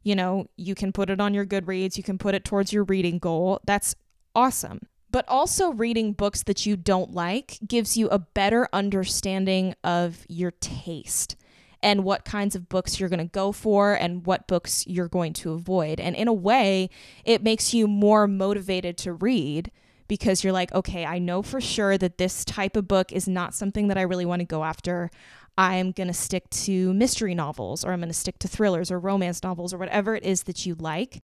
You 0.03 0.17
know, 0.17 0.49
you 0.57 0.75
can 0.75 0.93
put 0.93 1.09
it 1.09 1.21
on 1.21 1.35
your 1.35 1.47
Goodreads, 1.47 1.97
you 1.97 2.03
can 2.03 2.19
put 2.19 2.35
it 2.35 2.45
towards 2.45 2.73
your 2.73 2.83
reading 2.83 3.19
goal. 3.19 3.61
That's 3.65 3.95
awesome. 4.35 4.81
But 5.13 5.25
also, 5.29 5.73
reading 5.73 6.15
books 6.15 6.43
that 6.45 6.67
you 6.67 6.77
don't 6.77 7.13
like 7.13 7.59
gives 7.65 7.97
you 7.97 8.09
a 8.09 8.19
better 8.19 8.69
understanding 8.73 9.75
of 9.85 10.27
your 10.29 10.51
taste 10.51 11.37
and 11.81 12.03
what 12.03 12.25
kinds 12.25 12.57
of 12.57 12.69
books 12.69 12.99
you're 12.99 13.09
going 13.09 13.19
to 13.19 13.25
go 13.27 13.53
for 13.53 13.95
and 13.95 14.27
what 14.27 14.49
books 14.49 14.85
you're 14.87 15.09
going 15.09 15.33
to 15.35 15.53
avoid. 15.53 16.01
And 16.01 16.17
in 16.17 16.27
a 16.27 16.33
way, 16.33 16.91
it 17.25 17.43
makes 17.43 17.73
you 17.73 17.87
more 17.87 18.27
motivated 18.27 18.97
to 18.99 19.13
read 19.13 19.71
because 20.09 20.45
you're 20.45 20.53
like, 20.53 20.73
okay, 20.73 21.07
I 21.07 21.19
know 21.19 21.43
for 21.43 21.61
sure 21.61 21.97
that 21.97 22.19
this 22.19 22.45
type 22.45 22.77
of 22.77 22.87
book 22.89 23.13
is 23.13 23.29
not 23.29 23.55
something 23.55 23.89
that 23.89 23.99
I 23.99 24.03
really 24.03 24.27
want 24.27 24.41
to 24.41 24.47
go 24.47 24.65
after. 24.65 25.11
I'm 25.57 25.93
going 25.93 26.09
to 26.09 26.15
stick 26.15 26.49
to 26.51 26.93
mystery 26.95 27.35
novels 27.35 27.85
or 27.85 27.93
I'm 27.93 28.01
going 28.01 28.09
to 28.09 28.15
stick 28.15 28.39
to 28.41 28.49
thrillers 28.49 28.91
or 28.91 28.99
romance 28.99 29.43
novels 29.43 29.75
or 29.75 29.79
whatever 29.79 30.15
it 30.15 30.25
is 30.25 30.45
that 30.45 30.65
you 30.67 30.75
like. 30.75 31.23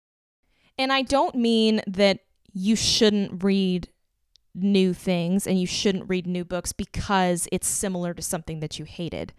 And 0.78 0.92
I 0.92 1.02
don't 1.02 1.34
mean 1.34 1.82
that 1.86 2.20
you 2.52 2.76
shouldn't 2.76 3.44
read 3.44 3.88
new 4.54 4.94
things 4.94 5.46
and 5.46 5.60
you 5.60 5.66
shouldn't 5.66 6.08
read 6.08 6.26
new 6.26 6.44
books 6.44 6.72
because 6.72 7.48
it's 7.52 7.66
similar 7.66 8.14
to 8.14 8.22
something 8.22 8.60
that 8.60 8.78
you 8.78 8.84
hated. 8.84 9.32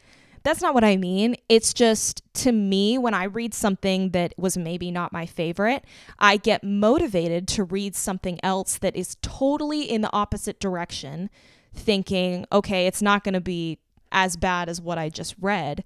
That's 0.43 0.61
not 0.61 0.75
what 0.75 0.83
I 0.83 0.95
mean. 0.95 1.35
It's 1.49 1.73
just 1.73 2.21
to 2.35 2.51
me, 2.51 2.99
when 2.99 3.15
I 3.15 3.23
read 3.23 3.55
something 3.55 4.11
that 4.11 4.35
was 4.37 4.55
maybe 4.55 4.91
not 4.91 5.11
my 5.11 5.25
favorite, 5.25 5.83
I 6.19 6.37
get 6.37 6.63
motivated 6.63 7.47
to 7.49 7.63
read 7.63 7.95
something 7.95 8.39
else 8.43 8.77
that 8.77 8.95
is 8.95 9.17
totally 9.23 9.89
in 9.89 10.01
the 10.01 10.13
opposite 10.13 10.59
direction, 10.59 11.31
thinking, 11.73 12.45
okay, 12.51 12.85
it's 12.85 13.01
not 13.01 13.23
going 13.23 13.33
to 13.33 13.41
be 13.41 13.79
as 14.15 14.37
bad 14.37 14.69
as 14.69 14.81
what 14.81 14.97
I 14.97 15.09
just 15.09 15.35
read. 15.39 15.83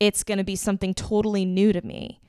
It's 0.00 0.24
going 0.24 0.38
to 0.38 0.44
be 0.44 0.56
something 0.56 0.92
totally 0.92 1.46
new 1.46 1.72
to 1.72 1.80
me. 1.86 2.20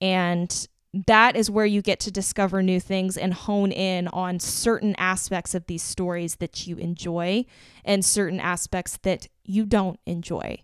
And 0.00 0.68
that 1.06 1.34
is 1.34 1.50
where 1.50 1.66
you 1.66 1.82
get 1.82 1.98
to 2.00 2.12
discover 2.12 2.62
new 2.62 2.78
things 2.78 3.16
and 3.16 3.34
hone 3.34 3.72
in 3.72 4.06
on 4.08 4.38
certain 4.38 4.94
aspects 4.96 5.54
of 5.54 5.66
these 5.66 5.82
stories 5.82 6.36
that 6.36 6.68
you 6.68 6.76
enjoy 6.76 7.46
and 7.84 8.04
certain 8.04 8.38
aspects 8.38 8.98
that 8.98 9.26
you 9.44 9.64
don't 9.64 9.98
enjoy. 10.06 10.58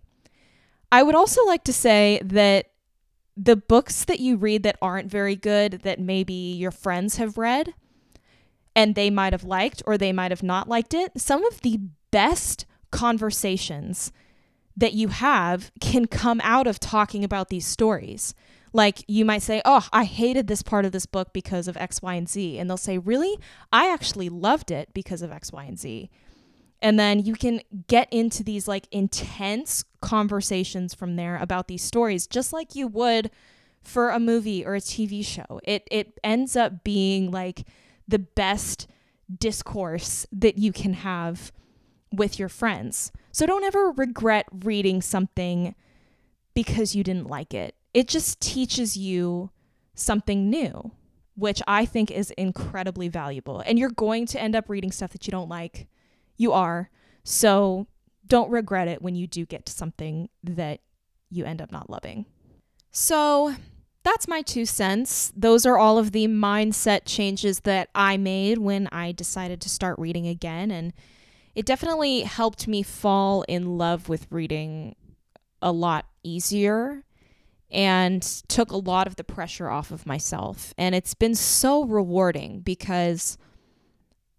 I 0.91 1.03
would 1.03 1.15
also 1.15 1.43
like 1.45 1.63
to 1.65 1.73
say 1.73 2.21
that 2.23 2.67
the 3.35 3.55
books 3.55 4.05
that 4.05 4.19
you 4.19 4.37
read 4.37 4.63
that 4.63 4.77
aren't 4.81 5.09
very 5.09 5.35
good, 5.35 5.81
that 5.83 5.99
maybe 5.99 6.33
your 6.33 6.71
friends 6.71 7.17
have 7.17 7.37
read 7.37 7.73
and 8.75 8.93
they 8.93 9.09
might 9.09 9.33
have 9.33 9.43
liked 9.43 9.81
or 9.85 9.97
they 9.97 10.13
might 10.13 10.31
have 10.31 10.43
not 10.43 10.69
liked 10.69 10.93
it, 10.93 11.11
some 11.19 11.43
of 11.45 11.61
the 11.61 11.79
best 12.11 12.65
conversations 12.91 14.11
that 14.77 14.93
you 14.93 15.09
have 15.09 15.71
can 15.79 16.05
come 16.05 16.41
out 16.43 16.67
of 16.67 16.79
talking 16.79 17.23
about 17.23 17.49
these 17.49 17.67
stories. 17.67 18.33
Like 18.73 19.03
you 19.07 19.25
might 19.25 19.41
say, 19.41 19.61
Oh, 19.65 19.87
I 19.91 20.05
hated 20.05 20.47
this 20.47 20.61
part 20.61 20.85
of 20.85 20.91
this 20.91 21.05
book 21.05 21.33
because 21.33 21.67
of 21.67 21.75
X, 21.77 22.01
Y, 22.01 22.13
and 22.13 22.29
Z. 22.29 22.57
And 22.57 22.69
they'll 22.69 22.77
say, 22.77 22.97
Really? 22.97 23.37
I 23.71 23.91
actually 23.91 24.29
loved 24.29 24.71
it 24.71 24.93
because 24.93 25.21
of 25.21 25.31
X, 25.31 25.51
Y, 25.51 25.63
and 25.63 25.79
Z. 25.79 26.09
And 26.81 26.99
then 26.99 27.19
you 27.19 27.35
can 27.35 27.61
get 27.87 28.11
into 28.11 28.43
these 28.43 28.67
like 28.67 28.87
intense 28.91 29.83
conversations 30.01 30.93
from 30.93 31.15
there 31.15 31.37
about 31.37 31.67
these 31.67 31.83
stories, 31.83 32.25
just 32.25 32.53
like 32.53 32.75
you 32.75 32.87
would 32.87 33.29
for 33.83 34.09
a 34.09 34.19
movie 34.19 34.65
or 34.65 34.75
a 34.75 34.79
TV 34.79 35.23
show. 35.25 35.59
It 35.63 35.87
it 35.91 36.19
ends 36.23 36.55
up 36.55 36.83
being 36.83 37.29
like 37.29 37.65
the 38.07 38.19
best 38.19 38.87
discourse 39.37 40.25
that 40.31 40.57
you 40.57 40.73
can 40.73 40.93
have 40.93 41.51
with 42.11 42.39
your 42.39 42.49
friends. 42.49 43.11
So 43.31 43.45
don't 43.45 43.63
ever 43.63 43.91
regret 43.91 44.47
reading 44.63 45.01
something 45.01 45.75
because 46.53 46.95
you 46.95 47.03
didn't 47.03 47.27
like 47.27 47.53
it 47.53 47.75
it 47.93 48.07
just 48.07 48.39
teaches 48.39 48.97
you 48.97 49.49
something 49.93 50.49
new, 50.49 50.91
which 51.35 51.61
I 51.67 51.85
think 51.85 52.09
is 52.11 52.31
incredibly 52.31 53.07
valuable. 53.07 53.61
And 53.65 53.77
you're 53.77 53.89
going 53.89 54.25
to 54.27 54.41
end 54.41 54.55
up 54.55 54.69
reading 54.69 54.91
stuff 54.91 55.11
that 55.11 55.27
you 55.27 55.31
don't 55.31 55.49
like. 55.49 55.87
You 56.37 56.53
are. 56.53 56.89
So 57.23 57.87
don't 58.27 58.51
regret 58.51 58.87
it 58.87 59.01
when 59.01 59.15
you 59.15 59.27
do 59.27 59.45
get 59.45 59.65
to 59.65 59.73
something 59.73 60.29
that 60.43 60.79
you 61.29 61.45
end 61.45 61.61
up 61.61 61.71
not 61.71 61.89
loving. 61.89 62.25
So 62.91 63.55
that's 64.03 64.27
my 64.27 64.41
two 64.41 64.65
cents. 64.65 65.31
Those 65.35 65.65
are 65.65 65.77
all 65.77 65.97
of 65.97 66.11
the 66.11 66.27
mindset 66.27 67.01
changes 67.05 67.61
that 67.61 67.89
I 67.93 68.17
made 68.17 68.57
when 68.57 68.87
I 68.87 69.11
decided 69.11 69.61
to 69.61 69.69
start 69.69 69.99
reading 69.99 70.27
again. 70.27 70.71
And 70.71 70.93
it 71.55 71.65
definitely 71.65 72.21
helped 72.21 72.67
me 72.67 72.83
fall 72.83 73.43
in 73.43 73.77
love 73.77 74.09
with 74.09 74.27
reading 74.29 74.95
a 75.61 75.71
lot 75.71 76.05
easier 76.23 77.03
and 77.69 78.21
took 78.47 78.71
a 78.71 78.77
lot 78.77 79.07
of 79.07 79.15
the 79.15 79.23
pressure 79.23 79.69
off 79.69 79.91
of 79.91 80.05
myself. 80.05 80.73
And 80.77 80.93
it's 80.93 81.13
been 81.13 81.35
so 81.35 81.85
rewarding 81.85 82.59
because 82.59 83.37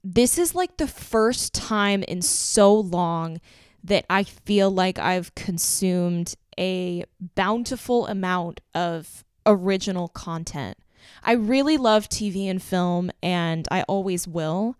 this 0.04 0.36
is 0.38 0.54
like 0.54 0.76
the 0.76 0.86
first 0.86 1.54
time 1.54 2.02
in 2.02 2.22
so 2.22 2.74
long 2.74 3.40
that 3.84 4.04
I 4.10 4.24
feel 4.24 4.70
like 4.70 4.98
I've 4.98 5.34
consumed 5.34 6.34
a 6.58 7.04
bountiful 7.34 8.06
amount 8.06 8.60
of 8.74 9.24
original 9.46 10.08
content. 10.08 10.76
I 11.24 11.32
really 11.32 11.76
love 11.78 12.08
TV 12.08 12.48
and 12.48 12.62
film, 12.62 13.10
and 13.22 13.66
I 13.70 13.82
always 13.82 14.28
will, 14.28 14.76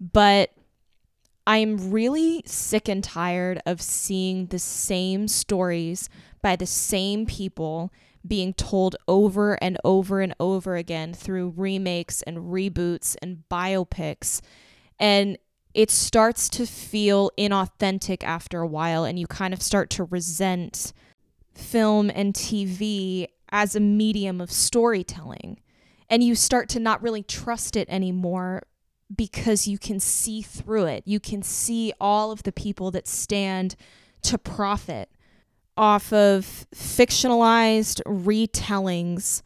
but 0.00 0.50
I'm 1.46 1.90
really 1.90 2.42
sick 2.46 2.88
and 2.88 3.04
tired 3.04 3.60
of 3.66 3.82
seeing 3.82 4.46
the 4.46 4.58
same 4.58 5.28
stories 5.28 6.08
by 6.40 6.56
the 6.56 6.66
same 6.66 7.26
people 7.26 7.92
being 8.26 8.54
told 8.54 8.96
over 9.06 9.62
and 9.62 9.76
over 9.84 10.20
and 10.20 10.34
over 10.40 10.76
again 10.76 11.12
through 11.12 11.52
remakes 11.56 12.22
and 12.22 12.38
reboots 12.38 13.16
and 13.20 13.44
biopics. 13.50 14.40
And 14.98 15.36
it 15.74 15.90
starts 15.90 16.48
to 16.50 16.66
feel 16.66 17.30
inauthentic 17.36 18.22
after 18.22 18.60
a 18.60 18.66
while, 18.66 19.04
and 19.04 19.18
you 19.18 19.26
kind 19.26 19.52
of 19.52 19.60
start 19.60 19.90
to 19.90 20.04
resent 20.04 20.92
film 21.52 22.10
and 22.14 22.32
TV 22.32 23.26
as 23.50 23.76
a 23.76 23.80
medium 23.80 24.40
of 24.40 24.50
storytelling. 24.50 25.60
And 26.08 26.22
you 26.22 26.34
start 26.34 26.68
to 26.70 26.80
not 26.80 27.02
really 27.02 27.22
trust 27.22 27.76
it 27.76 27.88
anymore 27.90 28.62
because 29.14 29.66
you 29.66 29.78
can 29.78 30.00
see 30.00 30.42
through 30.42 30.86
it. 30.86 31.02
You 31.06 31.20
can 31.20 31.42
see 31.42 31.92
all 32.00 32.30
of 32.30 32.42
the 32.42 32.52
people 32.52 32.90
that 32.92 33.06
stand 33.06 33.76
to 34.22 34.38
profit 34.38 35.10
off 35.76 36.12
of 36.12 36.66
fictionalized 36.74 38.00
retellings 38.04 39.42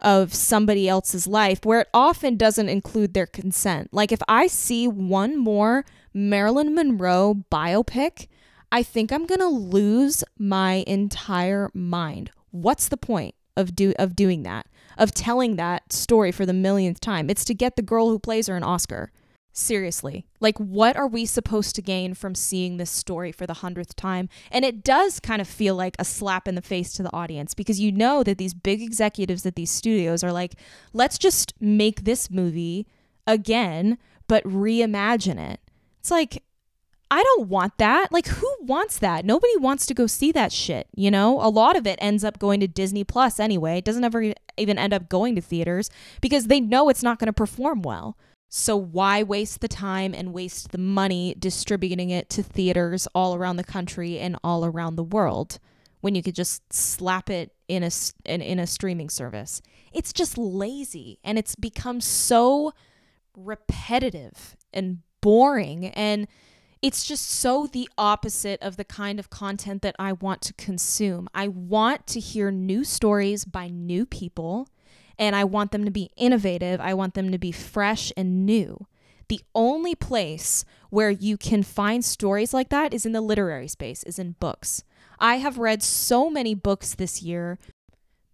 of 0.00 0.32
somebody 0.32 0.88
else's 0.88 1.26
life 1.26 1.64
where 1.64 1.80
it 1.80 1.88
often 1.92 2.36
doesn't 2.36 2.68
include 2.68 3.14
their 3.14 3.26
consent. 3.26 3.88
Like 3.92 4.12
if 4.12 4.20
I 4.28 4.46
see 4.46 4.88
one 4.88 5.36
more 5.36 5.84
Marilyn 6.14 6.74
Monroe 6.74 7.44
biopic, 7.50 8.28
I 8.72 8.82
think 8.82 9.12
I'm 9.12 9.26
going 9.26 9.40
to 9.40 9.48
lose 9.48 10.24
my 10.38 10.84
entire 10.86 11.70
mind. 11.74 12.30
What's 12.50 12.88
the 12.88 12.96
point 12.96 13.34
of 13.56 13.74
do 13.74 13.92
of 13.98 14.16
doing 14.16 14.42
that? 14.44 14.66
Of 15.00 15.14
telling 15.14 15.56
that 15.56 15.94
story 15.94 16.30
for 16.30 16.44
the 16.44 16.52
millionth 16.52 17.00
time? 17.00 17.30
It's 17.30 17.46
to 17.46 17.54
get 17.54 17.76
the 17.76 17.82
girl 17.82 18.10
who 18.10 18.18
plays 18.18 18.48
her 18.48 18.56
an 18.56 18.62
Oscar. 18.62 19.10
Seriously. 19.50 20.26
Like, 20.40 20.58
what 20.58 20.94
are 20.94 21.06
we 21.08 21.24
supposed 21.24 21.74
to 21.76 21.82
gain 21.82 22.12
from 22.12 22.34
seeing 22.34 22.76
this 22.76 22.90
story 22.90 23.32
for 23.32 23.46
the 23.46 23.54
hundredth 23.54 23.96
time? 23.96 24.28
And 24.50 24.62
it 24.62 24.84
does 24.84 25.18
kind 25.18 25.40
of 25.40 25.48
feel 25.48 25.74
like 25.74 25.96
a 25.98 26.04
slap 26.04 26.46
in 26.46 26.54
the 26.54 26.60
face 26.60 26.92
to 26.92 27.02
the 27.02 27.12
audience 27.14 27.54
because 27.54 27.80
you 27.80 27.90
know 27.90 28.22
that 28.22 28.36
these 28.36 28.52
big 28.52 28.82
executives 28.82 29.46
at 29.46 29.56
these 29.56 29.70
studios 29.70 30.22
are 30.22 30.32
like, 30.32 30.54
let's 30.92 31.16
just 31.16 31.54
make 31.60 32.04
this 32.04 32.30
movie 32.30 32.86
again, 33.26 33.96
but 34.28 34.44
reimagine 34.44 35.38
it. 35.38 35.60
It's 35.98 36.10
like, 36.10 36.44
I 37.10 37.22
don't 37.22 37.48
want 37.48 37.76
that. 37.78 38.12
Like, 38.12 38.28
who 38.28 38.54
wants 38.60 38.98
that? 38.98 39.24
Nobody 39.24 39.56
wants 39.56 39.84
to 39.86 39.94
go 39.94 40.06
see 40.06 40.30
that 40.32 40.52
shit, 40.52 40.86
you 40.94 41.10
know? 41.10 41.40
A 41.40 41.50
lot 41.50 41.76
of 41.76 41.86
it 41.86 41.98
ends 42.00 42.22
up 42.22 42.38
going 42.38 42.60
to 42.60 42.68
Disney 42.68 43.02
Plus 43.02 43.40
anyway. 43.40 43.78
It 43.78 43.84
doesn't 43.84 44.04
ever 44.04 44.32
even 44.56 44.78
end 44.78 44.92
up 44.92 45.08
going 45.08 45.34
to 45.34 45.40
theaters 45.40 45.90
because 46.20 46.46
they 46.46 46.60
know 46.60 46.88
it's 46.88 47.02
not 47.02 47.18
going 47.18 47.26
to 47.26 47.32
perform 47.32 47.82
well. 47.82 48.16
So 48.48 48.76
why 48.76 49.22
waste 49.22 49.60
the 49.60 49.68
time 49.68 50.14
and 50.14 50.32
waste 50.32 50.72
the 50.72 50.78
money 50.78 51.34
distributing 51.38 52.10
it 52.10 52.28
to 52.30 52.42
theaters 52.42 53.06
all 53.14 53.34
around 53.34 53.56
the 53.56 53.64
country 53.64 54.18
and 54.18 54.36
all 54.42 54.64
around 54.64 54.96
the 54.96 55.04
world 55.04 55.58
when 56.00 56.14
you 56.14 56.22
could 56.22 56.34
just 56.34 56.72
slap 56.72 57.30
it 57.30 57.52
in 57.68 57.84
a 57.84 57.90
in, 58.24 58.40
in 58.40 58.58
a 58.58 58.66
streaming 58.66 59.08
service? 59.08 59.62
It's 59.92 60.12
just 60.12 60.36
lazy 60.36 61.18
and 61.22 61.38
it's 61.38 61.54
become 61.54 62.00
so 62.00 62.72
repetitive 63.36 64.56
and 64.72 64.98
boring 65.20 65.86
and 65.86 66.26
it's 66.82 67.04
just 67.04 67.30
so 67.30 67.66
the 67.66 67.88
opposite 67.98 68.60
of 68.62 68.76
the 68.76 68.84
kind 68.84 69.18
of 69.18 69.30
content 69.30 69.82
that 69.82 69.96
I 69.98 70.12
want 70.12 70.40
to 70.42 70.54
consume. 70.54 71.28
I 71.34 71.48
want 71.48 72.06
to 72.08 72.20
hear 72.20 72.50
new 72.50 72.84
stories 72.84 73.44
by 73.44 73.68
new 73.68 74.06
people 74.06 74.68
and 75.18 75.36
I 75.36 75.44
want 75.44 75.72
them 75.72 75.84
to 75.84 75.90
be 75.90 76.10
innovative. 76.16 76.80
I 76.80 76.94
want 76.94 77.14
them 77.14 77.30
to 77.32 77.38
be 77.38 77.52
fresh 77.52 78.12
and 78.16 78.46
new. 78.46 78.86
The 79.28 79.42
only 79.54 79.94
place 79.94 80.64
where 80.88 81.10
you 81.10 81.36
can 81.36 81.62
find 81.62 82.04
stories 82.04 82.54
like 82.54 82.70
that 82.70 82.94
is 82.94 83.04
in 83.04 83.12
the 83.12 83.20
literary 83.20 83.68
space, 83.68 84.02
is 84.04 84.18
in 84.18 84.32
books. 84.40 84.82
I 85.18 85.36
have 85.36 85.58
read 85.58 85.82
so 85.82 86.30
many 86.30 86.54
books 86.54 86.94
this 86.94 87.22
year 87.22 87.58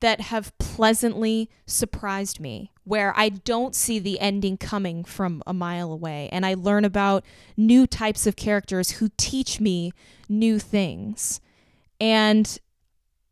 that 0.00 0.20
have 0.20 0.56
pleasantly 0.58 1.48
surprised 1.66 2.38
me, 2.38 2.70
where 2.84 3.14
I 3.16 3.30
don't 3.30 3.74
see 3.74 3.98
the 3.98 4.20
ending 4.20 4.56
coming 4.56 5.04
from 5.04 5.42
a 5.46 5.54
mile 5.54 5.90
away. 5.90 6.28
And 6.32 6.44
I 6.44 6.54
learn 6.54 6.84
about 6.84 7.24
new 7.56 7.86
types 7.86 8.26
of 8.26 8.36
characters 8.36 8.92
who 8.92 9.10
teach 9.16 9.60
me 9.60 9.92
new 10.28 10.58
things. 10.58 11.40
And 12.00 12.58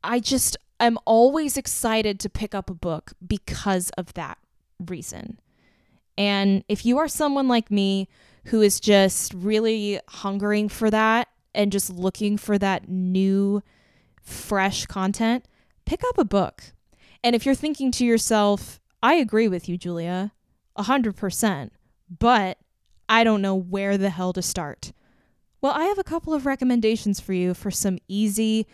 I 0.02 0.20
just, 0.20 0.56
I'm 0.80 0.98
always 1.04 1.56
excited 1.56 2.18
to 2.20 2.30
pick 2.30 2.54
up 2.54 2.70
a 2.70 2.74
book 2.74 3.12
because 3.26 3.90
of 3.90 4.14
that 4.14 4.38
reason. 4.78 5.38
And 6.16 6.64
if 6.68 6.86
you 6.86 6.98
are 6.98 7.08
someone 7.08 7.48
like 7.48 7.70
me 7.70 8.08
who 8.46 8.62
is 8.62 8.80
just 8.80 9.34
really 9.34 10.00
hungering 10.08 10.68
for 10.68 10.90
that 10.90 11.28
and 11.54 11.72
just 11.72 11.90
looking 11.90 12.36
for 12.36 12.58
that 12.58 12.88
new, 12.88 13.62
fresh 14.22 14.86
content, 14.86 15.44
pick 15.84 16.02
up 16.08 16.18
a 16.18 16.24
book. 16.24 16.72
And 17.22 17.34
if 17.34 17.46
you're 17.46 17.54
thinking 17.54 17.90
to 17.92 18.04
yourself, 18.04 18.80
I 19.02 19.14
agree 19.14 19.48
with 19.48 19.68
you, 19.68 19.76
Julia, 19.76 20.32
100%, 20.78 21.70
but 22.18 22.58
I 23.08 23.24
don't 23.24 23.42
know 23.42 23.54
where 23.54 23.96
the 23.96 24.10
hell 24.10 24.32
to 24.32 24.42
start. 24.42 24.92
Well, 25.60 25.72
I 25.72 25.84
have 25.84 25.98
a 25.98 26.04
couple 26.04 26.34
of 26.34 26.46
recommendations 26.46 27.20
for 27.20 27.32
you 27.32 27.54
for 27.54 27.70
some 27.70 27.98
easy, 28.08 28.66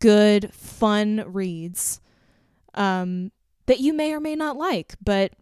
good, 0.00 0.52
fun 0.52 1.24
reads 1.26 2.00
um, 2.74 3.30
that 3.66 3.80
you 3.80 3.92
may 3.92 4.12
or 4.12 4.20
may 4.20 4.36
not 4.36 4.56
like, 4.56 4.94
but 5.02 5.32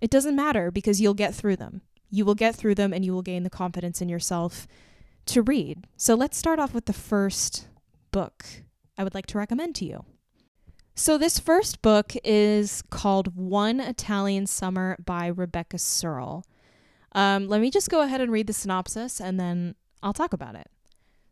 it 0.00 0.10
doesn't 0.10 0.36
matter 0.36 0.70
because 0.70 1.00
you'll 1.00 1.14
get 1.14 1.34
through 1.34 1.56
them. 1.56 1.82
You 2.10 2.24
will 2.24 2.34
get 2.34 2.54
through 2.54 2.74
them 2.74 2.92
and 2.92 3.04
you 3.04 3.12
will 3.12 3.22
gain 3.22 3.42
the 3.42 3.50
confidence 3.50 4.00
in 4.00 4.08
yourself 4.08 4.66
to 5.26 5.42
read. 5.42 5.86
So 5.96 6.14
let's 6.14 6.36
start 6.36 6.58
off 6.58 6.74
with 6.74 6.86
the 6.86 6.92
first 6.92 7.68
book 8.10 8.44
I 8.98 9.04
would 9.04 9.14
like 9.14 9.26
to 9.26 9.38
recommend 9.38 9.74
to 9.76 9.84
you. 9.84 10.04
So, 11.02 11.16
this 11.16 11.38
first 11.38 11.80
book 11.80 12.12
is 12.24 12.82
called 12.90 13.34
One 13.34 13.80
Italian 13.80 14.46
Summer 14.46 14.98
by 15.02 15.28
Rebecca 15.28 15.78
Serle. 15.78 16.44
Um, 17.12 17.48
let 17.48 17.62
me 17.62 17.70
just 17.70 17.88
go 17.88 18.02
ahead 18.02 18.20
and 18.20 18.30
read 18.30 18.46
the 18.46 18.52
synopsis 18.52 19.18
and 19.18 19.40
then 19.40 19.76
I'll 20.02 20.12
talk 20.12 20.34
about 20.34 20.56
it. 20.56 20.68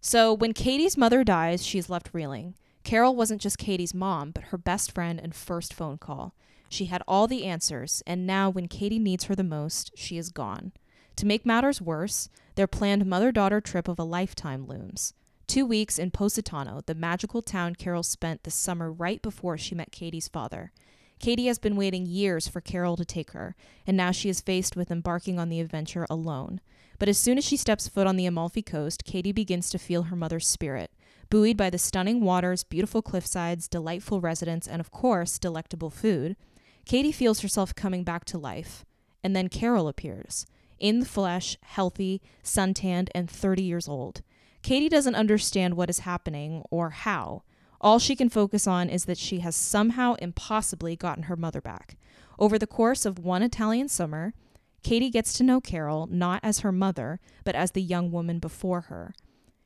So, 0.01 0.33
when 0.33 0.55
Katie's 0.55 0.97
mother 0.97 1.23
dies, 1.23 1.67
she's 1.67 1.91
left 1.91 2.09
reeling. 2.15 2.55
Carol 2.83 3.15
wasn't 3.15 3.43
just 3.43 3.59
Katie's 3.59 3.93
mom, 3.93 4.31
but 4.31 4.45
her 4.45 4.57
best 4.57 4.91
friend 4.91 5.21
and 5.23 5.35
first 5.35 5.75
phone 5.75 5.99
call. 5.99 6.35
She 6.71 6.87
had 6.87 7.03
all 7.07 7.27
the 7.27 7.45
answers, 7.45 8.03
and 8.07 8.27
now, 8.27 8.49
when 8.49 8.69
Katie 8.69 8.99
needs 8.99 9.25
her 9.25 9.35
the 9.35 9.45
most, 9.45 9.91
she 9.95 10.17
is 10.17 10.31
gone. 10.31 10.73
To 11.17 11.27
make 11.27 11.45
matters 11.45 11.83
worse, 11.83 12.31
their 12.55 12.67
planned 12.67 13.05
mother 13.05 13.31
daughter 13.31 13.61
trip 13.61 13.87
of 13.87 13.99
a 13.99 14.05
lifetime 14.05 14.67
looms. 14.67 15.13
Two 15.49 15.65
weeks 15.65 15.99
in 15.99 16.11
Positano, 16.11 16.83
the 16.85 16.95
magical 16.95 17.41
town 17.41 17.75
Carol 17.75 18.03
spent 18.03 18.43
the 18.43 18.51
summer 18.51 18.93
right 18.93 19.23
before 19.23 19.57
she 19.57 19.75
met 19.75 19.91
Katie's 19.91 20.29
father. 20.29 20.73
Katie 21.19 21.47
has 21.47 21.59
been 21.59 21.75
waiting 21.75 22.05
years 22.05 22.47
for 22.47 22.61
Carol 22.61 22.99
to 22.99 23.05
take 23.07 23.31
her, 23.31 23.57
and 23.87 23.97
now 23.97 24.11
she 24.11 24.29
is 24.29 24.43
faced 24.43 24.77
with 24.77 24.91
embarking 24.91 25.39
on 25.39 25.49
the 25.49 25.59
adventure 25.59 26.07
alone. 26.11 26.61
But 26.99 27.09
as 27.09 27.17
soon 27.17 27.39
as 27.39 27.47
she 27.47 27.57
steps 27.57 27.89
foot 27.89 28.07
on 28.07 28.17
the 28.17 28.27
Amalfi 28.27 28.61
Coast, 28.61 29.05
Katie 29.07 29.33
begins 29.33 29.71
to 29.71 29.79
feel 29.79 30.03
her 30.05 30.17
mother's 30.17 30.47
spirit. 30.47 30.91
Buoyed 31.31 31.57
by 31.57 31.71
the 31.71 31.79
stunning 31.79 32.21
waters, 32.21 32.63
beautiful 32.63 33.03
cliffsides, 33.03 33.71
delightful 33.71 34.21
residents, 34.21 34.69
and 34.69 34.81
of 34.81 34.91
course, 34.91 35.39
delectable 35.39 35.89
food, 35.89 36.37
Katie 36.85 37.11
feels 37.11 37.41
herself 37.41 37.75
coming 37.75 38.05
back 38.05 38.27
to 38.27 38.37
life. 38.37 38.85
And 39.25 39.35
then 39.35 39.49
Carol 39.49 39.89
appears, 39.89 40.45
in 40.79 41.01
the 41.01 41.07
flesh, 41.07 41.57
healthy, 41.63 42.21
suntanned, 42.43 43.11
and 43.15 43.31
30 43.31 43.63
years 43.63 43.89
old. 43.89 44.21
Katie 44.69 44.91
doesn't 44.91 45.15
understand 45.15 45.79
what 45.79 45.89
is 45.89 46.01
happening 46.01 46.63
or 46.71 46.91
how. 46.91 47.43
All 47.81 47.99
she 47.99 48.15
can 48.15 48.29
focus 48.29 48.67
on 48.67 48.91
is 48.91 49.07
that 49.07 49.17
she 49.17 49.39
has 49.39 49.57
somehow 49.57 50.13
impossibly 50.17 50.95
gotten 50.95 51.23
her 51.23 51.37
mother 51.37 51.63
back. 51.63 51.97
Over 52.39 52.59
the 52.59 52.67
course 52.67 53.07
of 53.07 53.19
one 53.19 53.43
Italian 53.43 53.89
summer, 53.89 54.35
Katie 54.83 55.09
gets 55.09 55.33
to 55.39 55.43
know 55.43 55.63
Carol 55.63 56.07
not 56.11 56.41
as 56.43 56.59
her 56.59 56.71
mother, 56.71 57.19
but 57.45 57.55
as 57.55 57.71
the 57.71 57.81
young 57.81 58.13
woman 58.13 58.41
before 58.41 58.83
her. 58.83 59.15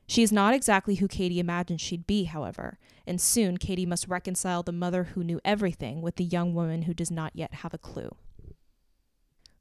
She 0.07 0.23
is 0.23 0.31
not 0.31 0.53
exactly 0.53 0.95
who 0.95 1.09
Katie 1.09 1.41
imagined 1.41 1.81
she'd 1.81 2.07
be, 2.07 2.23
however, 2.23 2.79
and 3.05 3.19
soon 3.19 3.57
Katie 3.57 3.85
must 3.85 4.07
reconcile 4.07 4.63
the 4.63 4.71
mother 4.71 5.03
who 5.03 5.23
knew 5.25 5.41
everything 5.43 6.01
with 6.01 6.15
the 6.15 6.23
young 6.23 6.53
woman 6.53 6.83
who 6.83 6.93
does 6.93 7.11
not 7.11 7.35
yet 7.35 7.55
have 7.55 7.73
a 7.73 7.77
clue. 7.77 8.15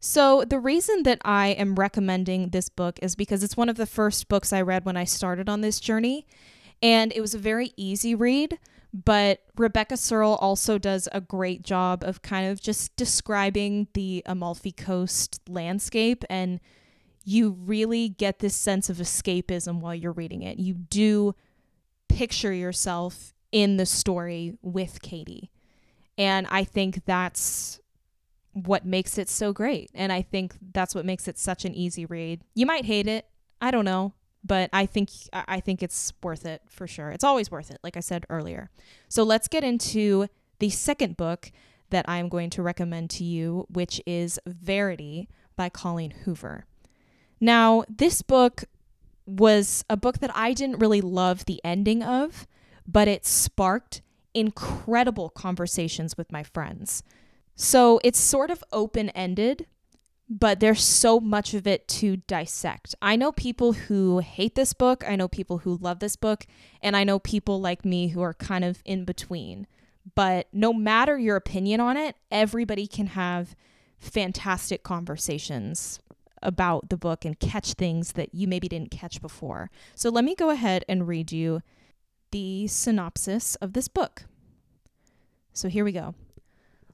So, 0.05 0.43
the 0.45 0.59
reason 0.59 1.05
that 1.05 1.21
I 1.25 1.51
am 1.51 1.77
recommending 1.77 2.49
this 2.49 2.69
book 2.69 2.99
is 3.01 3.15
because 3.15 3.45
it's 3.45 3.57
one 3.57 3.69
of 3.69 3.77
the 3.77 3.87
first 3.87 4.29
books 4.29 4.53
I 4.53 4.61
read 4.61 4.85
when 4.85 4.97
I 4.97 5.05
started 5.05 5.49
on 5.49 5.61
this 5.61 5.79
journey, 5.79 6.27
and 6.83 7.13
it 7.13 7.21
was 7.21 7.37
a 7.37 7.39
very 7.39 7.73
easy 7.77 8.17
read. 8.17 8.59
But 8.93 9.45
Rebecca 9.57 9.97
Serle 9.97 10.35
also 10.41 10.77
does 10.77 11.09
a 11.13 11.21
great 11.21 11.63
job 11.63 12.03
of 12.03 12.21
kind 12.21 12.51
of 12.51 12.61
just 12.61 12.97
describing 12.97 13.87
the 13.95 14.25
Amalfi 14.27 14.73
Coast 14.73 15.41
landscape 15.49 16.25
and 16.29 16.61
you 17.25 17.53
really 17.53 18.09
get 18.09 18.41
this 18.41 18.57
sense 18.57 18.91
of 18.91 18.97
escapism 18.97 19.81
while 19.81 19.95
you're 19.95 20.13
reading 20.13 20.43
it. 20.43 20.59
You 20.59 20.75
do 20.75 21.35
picture 22.09 22.53
yourself 22.53 23.33
in 23.53 23.77
the 23.77 23.87
story 23.87 24.59
with 24.61 25.01
Katie. 25.01 25.53
And 26.19 26.47
I 26.51 26.65
think 26.65 27.05
that's 27.07 27.81
what 28.53 28.85
makes 28.85 29.19
it 29.19 29.29
so 29.29 29.53
great. 29.53 29.91
And 29.95 30.13
I 30.13 30.23
think 30.23 30.57
that's 30.73 30.95
what 30.95 31.05
makes 31.05 31.27
it 31.29 31.39
such 31.39 31.65
an 31.65 31.75
easy 31.75 32.05
read. 32.05 32.43
You 32.55 32.67
might 32.67 32.85
hate 32.85 33.07
it. 33.07 33.27
I 33.61 33.71
don't 33.71 33.85
know 33.85 34.13
but 34.45 34.71
I 34.73 34.87
think 34.87 35.11
I 35.33 35.61
think 35.61 35.83
it's 35.83 36.13
worth 36.23 36.45
it 36.45 36.63
for 36.69 36.87
sure. 36.87 37.11
It's 37.11 37.25
always 37.25 37.51
worth 37.51 37.71
it, 37.71 37.79
like 37.83 37.97
I 37.97 38.01
said 38.01 38.27
earlier. 38.29 38.71
So 39.09 39.23
let's 39.23 39.49
get 39.49 39.65
into 39.65 40.27
the 40.59 40.71
second 40.71 41.17
book 41.17 41.53
that 41.91 42.09
I'm 42.09 42.29
going 42.29 42.51
to 42.51 42.63
recommend 42.63 43.11
to 43.11 43.25
you, 43.25 43.67
which 43.69 44.01
is 44.07 44.41
Verity 44.47 45.29
by 45.57 45.69
Colleen 45.69 46.11
Hoover. 46.25 46.65
Now, 47.41 47.85
this 47.89 48.23
book 48.23 48.65
was 49.27 49.85
a 49.89 49.97
book 49.97 50.19
that 50.19 50.35
I 50.35 50.55
didn't 50.55 50.79
really 50.79 51.01
love 51.01 51.45
the 51.45 51.61
ending 51.65 52.03
of, 52.03 52.47
but 52.87 53.09
it 53.09 53.27
sparked 53.27 54.03
incredible 54.35 55.29
conversations 55.29 56.17
with 56.17 56.33
my 56.33 56.43
friends. 56.43 57.03
So 57.55 58.01
it's 58.03 58.21
sort 58.21 58.51
of 58.51 58.65
open 58.73 59.11
ended, 59.11 59.67
but 60.29 60.61
there's 60.61 60.83
so 60.83 61.21
much 61.21 61.55
of 61.55 61.67
it 61.67 61.87
to 61.89 62.17
dissect. 62.17 62.95
I 63.03 63.17
know 63.17 63.33
people 63.33 63.73
who 63.73 64.21
hate 64.21 64.55
this 64.55 64.73
book, 64.73 65.05
I 65.07 65.17
know 65.17 65.29
people 65.29 65.59
who 65.59 65.77
love 65.77 65.99
this 65.99 66.17
book, 66.17 66.47
and 66.81 66.97
I 66.97 67.05
know 67.05 67.19
people 67.19 67.61
like 67.61 67.85
me 67.85 68.09
who 68.09 68.23
are 68.23 68.35
kind 68.35 68.65
of 68.65 68.83
in 68.85 69.05
between. 69.05 69.67
But 70.15 70.49
no 70.53 70.73
matter 70.73 71.19
your 71.19 71.37
opinion 71.37 71.81
on 71.81 71.97
it, 71.97 72.17
everybody 72.31 72.87
can 72.87 73.09
have 73.09 73.55
fantastic 73.99 74.83
conversations 74.83 76.01
about 76.43 76.89
the 76.89 76.97
book 76.97 77.25
and 77.25 77.39
catch 77.39 77.75
things 77.75 78.13
that 78.13 78.35
you 78.35 78.49
maybe 78.49 78.69
didn't 78.69 78.91
catch 78.91 79.21
before. 79.21 79.71
So 79.95 80.11
let 80.11 80.25
me 80.25 80.35
go 80.35 80.51
ahead 80.51 80.85
and 80.89 81.07
read 81.07 81.31
you 81.31 81.63
the 82.33 82.67
synopsis 82.67 83.55
of 83.57 83.75
this 83.75 83.87
book. 83.87 84.25
So 85.53 85.69
here 85.69 85.85
we 85.85 85.93
go. 85.93 86.15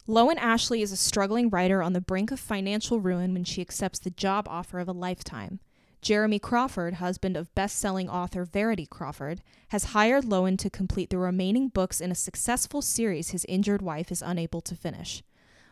Lowen 0.08 0.38
Ashley 0.38 0.80
is 0.80 0.90
a 0.90 0.96
struggling 0.96 1.50
writer 1.50 1.82
on 1.82 1.92
the 1.92 2.00
brink 2.00 2.30
of 2.30 2.40
financial 2.40 2.98
ruin 2.98 3.34
when 3.34 3.44
she 3.44 3.60
accepts 3.60 3.98
the 3.98 4.08
job 4.08 4.48
offer 4.48 4.78
of 4.78 4.88
a 4.88 4.92
lifetime. 4.92 5.60
Jeremy 6.00 6.38
Crawford, 6.38 6.94
husband 6.94 7.36
of 7.36 7.54
best 7.54 7.78
selling 7.78 8.08
author 8.08 8.46
Verity 8.46 8.86
Crawford, 8.86 9.42
has 9.68 9.92
hired 9.92 10.24
Lowen 10.24 10.56
to 10.60 10.70
complete 10.70 11.10
the 11.10 11.18
remaining 11.18 11.68
books 11.68 12.00
in 12.00 12.10
a 12.10 12.14
successful 12.14 12.80
series 12.80 13.30
his 13.30 13.44
injured 13.50 13.82
wife 13.82 14.10
is 14.10 14.22
unable 14.22 14.62
to 14.62 14.74
finish. 14.74 15.22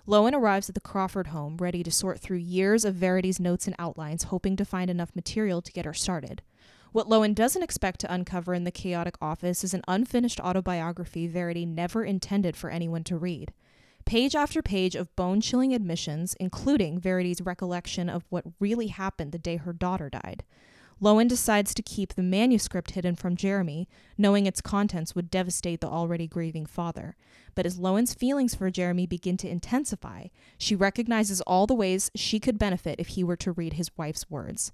Lowen 0.07 0.35
arrives 0.35 0.69
at 0.69 0.75
the 0.75 0.83
Crawford 0.83 1.29
home, 1.29 1.57
ready 1.57 1.83
to 1.83 1.91
sort 1.91 2.21
through 2.21 2.37
years 2.37 2.85
of 2.85 2.95
Verity's 2.95 3.41
notes 3.41 3.67
and 3.67 3.75
outlines, 3.79 4.25
hoping 4.25 4.55
to 4.57 4.67
find 4.67 4.91
enough 4.91 5.17
material 5.17 5.63
to 5.63 5.73
get 5.73 5.87
her 5.87 5.95
started. 5.95 6.43
What 6.93 7.09
Lowen 7.09 7.35
doesn't 7.35 7.63
expect 7.63 8.01
to 8.01 8.13
uncover 8.13 8.53
in 8.53 8.65
the 8.65 8.71
chaotic 8.71 9.17
office 9.19 9.65
is 9.65 9.73
an 9.73 9.83
unfinished 9.89 10.41
autobiography 10.41 11.27
Verity 11.27 11.65
never 11.65 12.05
intended 12.05 12.55
for 12.55 12.69
anyone 12.69 13.03
to 13.05 13.17
read. 13.17 13.55
Page 14.07 14.37
after 14.37 14.63
page 14.63 14.95
of 14.95 15.15
bone 15.17 15.41
chilling 15.41 15.75
admissions, 15.75 16.37
including 16.39 17.01
Verity's 17.01 17.43
recollection 17.43 18.09
of 18.09 18.25
what 18.29 18.45
really 18.61 18.87
happened 18.87 19.33
the 19.33 19.39
day 19.39 19.57
her 19.57 19.73
daughter 19.73 20.09
died. 20.09 20.45
Lowen 21.03 21.27
decides 21.27 21.75
to 21.75 21.83
keep 21.83 22.15
the 22.15 22.23
manuscript 22.23 22.93
hidden 22.93 23.17
from 23.17 23.35
Jeremy, 23.35 23.89
knowing 24.17 24.47
its 24.47 24.61
contents 24.61 25.17
would 25.17 25.29
devastate 25.29 25.81
the 25.81 25.89
already 25.89 26.29
grieving 26.29 26.67
father. 26.67 27.17
But 27.57 27.67
as 27.67 27.81
Lowen's 27.81 28.15
feelings 28.15 28.55
for 28.55 28.71
Jeremy 28.71 29.09
begin 29.09 29.37
to 29.39 29.49
intensify, 29.49 30.29
she 30.57 30.77
recognizes 30.77 31.41
all 31.41 31.67
the 31.67 31.75
ways 31.75 32.13
she 32.15 32.39
could 32.39 32.61
benefit 32.61 33.01
if 33.01 33.09
he 33.09 33.25
were 33.25 33.37
to 33.37 33.51
read 33.51 33.73
his 33.73 33.91
wife's 33.99 34.31
words. 34.31 34.71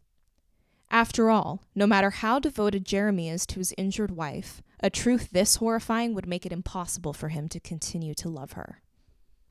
After 0.91 1.31
all, 1.31 1.65
no 1.75 1.87
matter 1.87 2.11
how 2.11 2.39
devoted 2.39 2.85
Jeremy 2.85 3.31
is 3.31 3.47
to 3.47 3.61
his 3.61 3.73
injured 3.79 4.11
wife, 4.11 4.63
a 4.81 4.91
truth 4.91 5.31
this 5.31 5.57
horrifying 5.57 6.13
would 6.13 6.27
make 6.27 6.45
it 6.45 6.53
impossible 6.53 7.15
for 7.15 7.31
him 7.31 7.49
to 7.49 7.59
continue 7.59 8.13
to 8.17 8.29
love 8.29 8.53
her. 8.53 8.82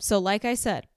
So, 0.01 0.17
like 0.17 0.43
I 0.45 0.55
said, 0.55 0.87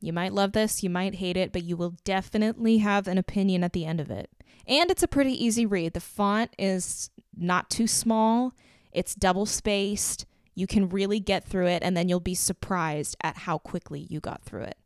you 0.00 0.12
might 0.12 0.34
love 0.34 0.52
this, 0.52 0.82
you 0.82 0.90
might 0.90 1.14
hate 1.16 1.36
it, 1.36 1.50
but 1.50 1.64
you 1.64 1.78
will 1.78 1.94
definitely 2.04 2.78
have 2.78 3.08
an 3.08 3.16
opinion 3.16 3.64
at 3.64 3.72
the 3.72 3.86
end 3.86 4.00
of 4.00 4.10
it. 4.10 4.30
And 4.66 4.90
it's 4.90 5.02
a 5.02 5.08
pretty 5.08 5.32
easy 5.32 5.64
read. 5.64 5.94
The 5.94 6.00
font 6.00 6.54
is 6.58 7.10
not 7.34 7.70
too 7.70 7.86
small, 7.86 8.54
it's 8.92 9.14
double 9.14 9.46
spaced. 9.46 10.26
You 10.54 10.66
can 10.66 10.90
really 10.90 11.20
get 11.20 11.44
through 11.44 11.68
it, 11.68 11.82
and 11.82 11.96
then 11.96 12.08
you'll 12.08 12.20
be 12.20 12.34
surprised 12.34 13.16
at 13.22 13.38
how 13.38 13.56
quickly 13.56 14.00
you 14.10 14.20
got 14.20 14.42
through 14.42 14.64
it. 14.64 14.78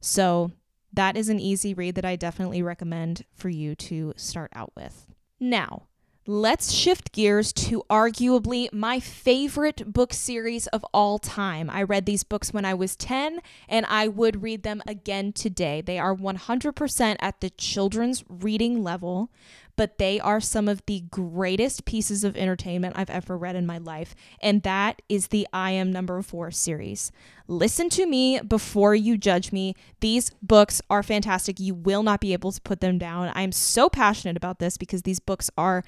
So, 0.00 0.52
that 0.90 1.14
is 1.14 1.28
an 1.28 1.38
easy 1.38 1.74
read 1.74 1.96
that 1.96 2.06
I 2.06 2.16
definitely 2.16 2.62
recommend 2.62 3.26
for 3.34 3.50
you 3.50 3.74
to 3.74 4.14
start 4.16 4.50
out 4.54 4.72
with. 4.74 5.06
Now, 5.38 5.88
let's 6.28 6.70
shift 6.70 7.10
gears 7.12 7.54
to 7.54 7.82
arguably 7.88 8.70
my 8.70 9.00
favorite 9.00 9.90
book 9.90 10.12
series 10.12 10.66
of 10.66 10.84
all 10.92 11.18
time. 11.18 11.70
I 11.70 11.82
read 11.82 12.04
these 12.04 12.22
books 12.22 12.52
when 12.52 12.66
I 12.66 12.74
was 12.74 12.96
10 12.96 13.40
and 13.66 13.86
I 13.86 14.08
would 14.08 14.42
read 14.42 14.62
them 14.62 14.82
again 14.86 15.32
today. 15.32 15.80
They 15.80 15.98
are 15.98 16.14
100% 16.14 17.16
at 17.18 17.40
the 17.40 17.48
children's 17.48 18.24
reading 18.28 18.82
level, 18.84 19.30
but 19.74 19.96
they 19.96 20.20
are 20.20 20.40
some 20.40 20.68
of 20.68 20.84
the 20.84 21.04
greatest 21.08 21.86
pieces 21.86 22.24
of 22.24 22.36
entertainment 22.36 22.98
I've 22.98 23.08
ever 23.08 23.38
read 23.38 23.56
in 23.56 23.64
my 23.64 23.78
life, 23.78 24.14
and 24.42 24.64
that 24.64 25.00
is 25.08 25.28
the 25.28 25.46
I 25.52 25.70
Am 25.70 25.92
Number 25.92 26.20
Four 26.20 26.50
series. 26.50 27.12
Listen 27.46 27.88
to 27.90 28.04
me 28.04 28.40
before 28.40 28.94
you 28.94 29.16
judge 29.16 29.52
me. 29.52 29.74
These 30.00 30.32
books 30.42 30.82
are 30.90 31.04
fantastic. 31.04 31.60
You 31.60 31.74
will 31.74 32.02
not 32.02 32.20
be 32.20 32.32
able 32.32 32.50
to 32.50 32.60
put 32.60 32.80
them 32.80 32.98
down. 32.98 33.30
I'm 33.34 33.52
so 33.52 33.88
passionate 33.88 34.36
about 34.36 34.58
this 34.58 34.76
because 34.76 35.02
these 35.02 35.20
books 35.20 35.48
are 35.56 35.84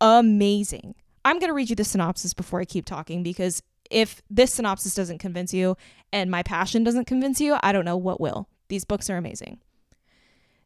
amazing. 0.00 0.94
I'm 1.24 1.38
going 1.38 1.50
to 1.50 1.54
read 1.54 1.70
you 1.70 1.76
the 1.76 1.84
synopsis 1.84 2.34
before 2.34 2.60
I 2.60 2.64
keep 2.64 2.84
talking 2.84 3.22
because 3.22 3.62
if 3.90 4.22
this 4.30 4.54
synopsis 4.54 4.94
doesn't 4.94 5.18
convince 5.18 5.52
you 5.52 5.76
and 6.12 6.30
my 6.30 6.42
passion 6.42 6.84
doesn't 6.84 7.06
convince 7.06 7.40
you, 7.40 7.56
I 7.62 7.72
don't 7.72 7.84
know 7.84 7.96
what 7.96 8.20
will. 8.20 8.48
These 8.68 8.84
books 8.84 9.10
are 9.10 9.16
amazing. 9.16 9.60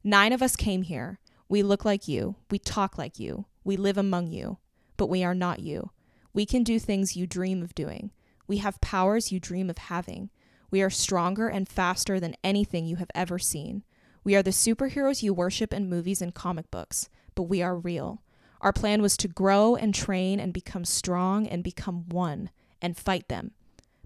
Nine 0.03 0.33
of 0.33 0.43
us 0.43 0.57
came 0.57 0.83
here. 0.83 1.19
We 1.49 1.63
look 1.63 1.85
like 1.85 2.09
you. 2.09 2.37
We 2.51 2.59
talk 2.59 2.97
like 2.97 3.19
you. 3.19 3.47
We 3.65 3.77
live 3.77 3.99
among 3.99 4.29
you. 4.29 4.59
But 4.97 5.09
we 5.09 5.25
are 5.25 5.35
not 5.35 5.61
you. 5.61 5.91
We 6.33 6.47
can 6.47 6.63
do 6.63 6.79
things 6.79 7.17
you 7.17 7.27
dream 7.27 7.63
of 7.63 7.75
doing. 7.75 8.11
We 8.47 8.59
have 8.59 8.81
powers 8.81 9.33
you 9.33 9.41
dream 9.41 9.69
of 9.71 9.79
having. 9.79 10.31
We 10.71 10.83
are 10.83 10.91
stronger 10.91 11.49
and 11.49 11.69
faster 11.69 12.21
than 12.21 12.37
anything 12.45 12.87
you 12.87 12.97
have 12.97 13.11
ever 13.15 13.39
seen. 13.39 13.83
We 14.23 14.37
are 14.37 14.43
the 14.43 14.51
superheroes 14.51 15.23
you 15.23 15.35
worship 15.35 15.73
in 15.73 15.89
movies 15.89 16.23
and 16.23 16.35
comic 16.35 16.71
books, 16.71 17.09
but 17.35 17.45
we 17.45 17.63
are 17.63 17.77
real. 17.77 18.23
Our 18.61 18.73
plan 18.73 19.01
was 19.01 19.17
to 19.19 19.29
grow 19.29 19.75
and 19.77 19.95
train 19.95 20.39
and 20.39 20.53
become 20.53 20.85
strong 20.85 21.47
and 21.47 21.65
become 21.65 22.09
one 22.09 22.51
and 22.83 22.97
fight 22.97 23.29
them. 23.29 23.53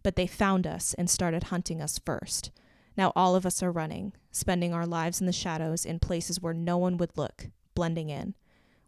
But 0.02 0.16
they 0.16 0.26
found 0.26 0.66
us 0.66 0.94
and 0.94 1.10
started 1.10 1.44
hunting 1.44 1.80
us 1.80 1.98
first. 1.98 2.50
Now 2.96 3.12
all 3.16 3.34
of 3.34 3.44
us 3.44 3.62
are 3.62 3.72
running, 3.72 4.12
spending 4.30 4.72
our 4.72 4.86
lives 4.86 5.20
in 5.20 5.26
the 5.26 5.32
shadows 5.32 5.84
in 5.84 5.98
places 5.98 6.40
where 6.40 6.54
no 6.54 6.78
one 6.78 6.96
would 6.98 7.16
look, 7.16 7.48
blending 7.74 8.10
in. 8.10 8.34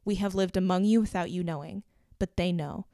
We 0.05 0.17
have 0.17 0.35
lived 0.35 0.57
among 0.57 0.85
you 0.85 1.01
without 1.01 1.31
you 1.31 1.43
knowing, 1.43 1.83
but 2.19 2.37
they 2.37 2.53
know. 2.53 2.87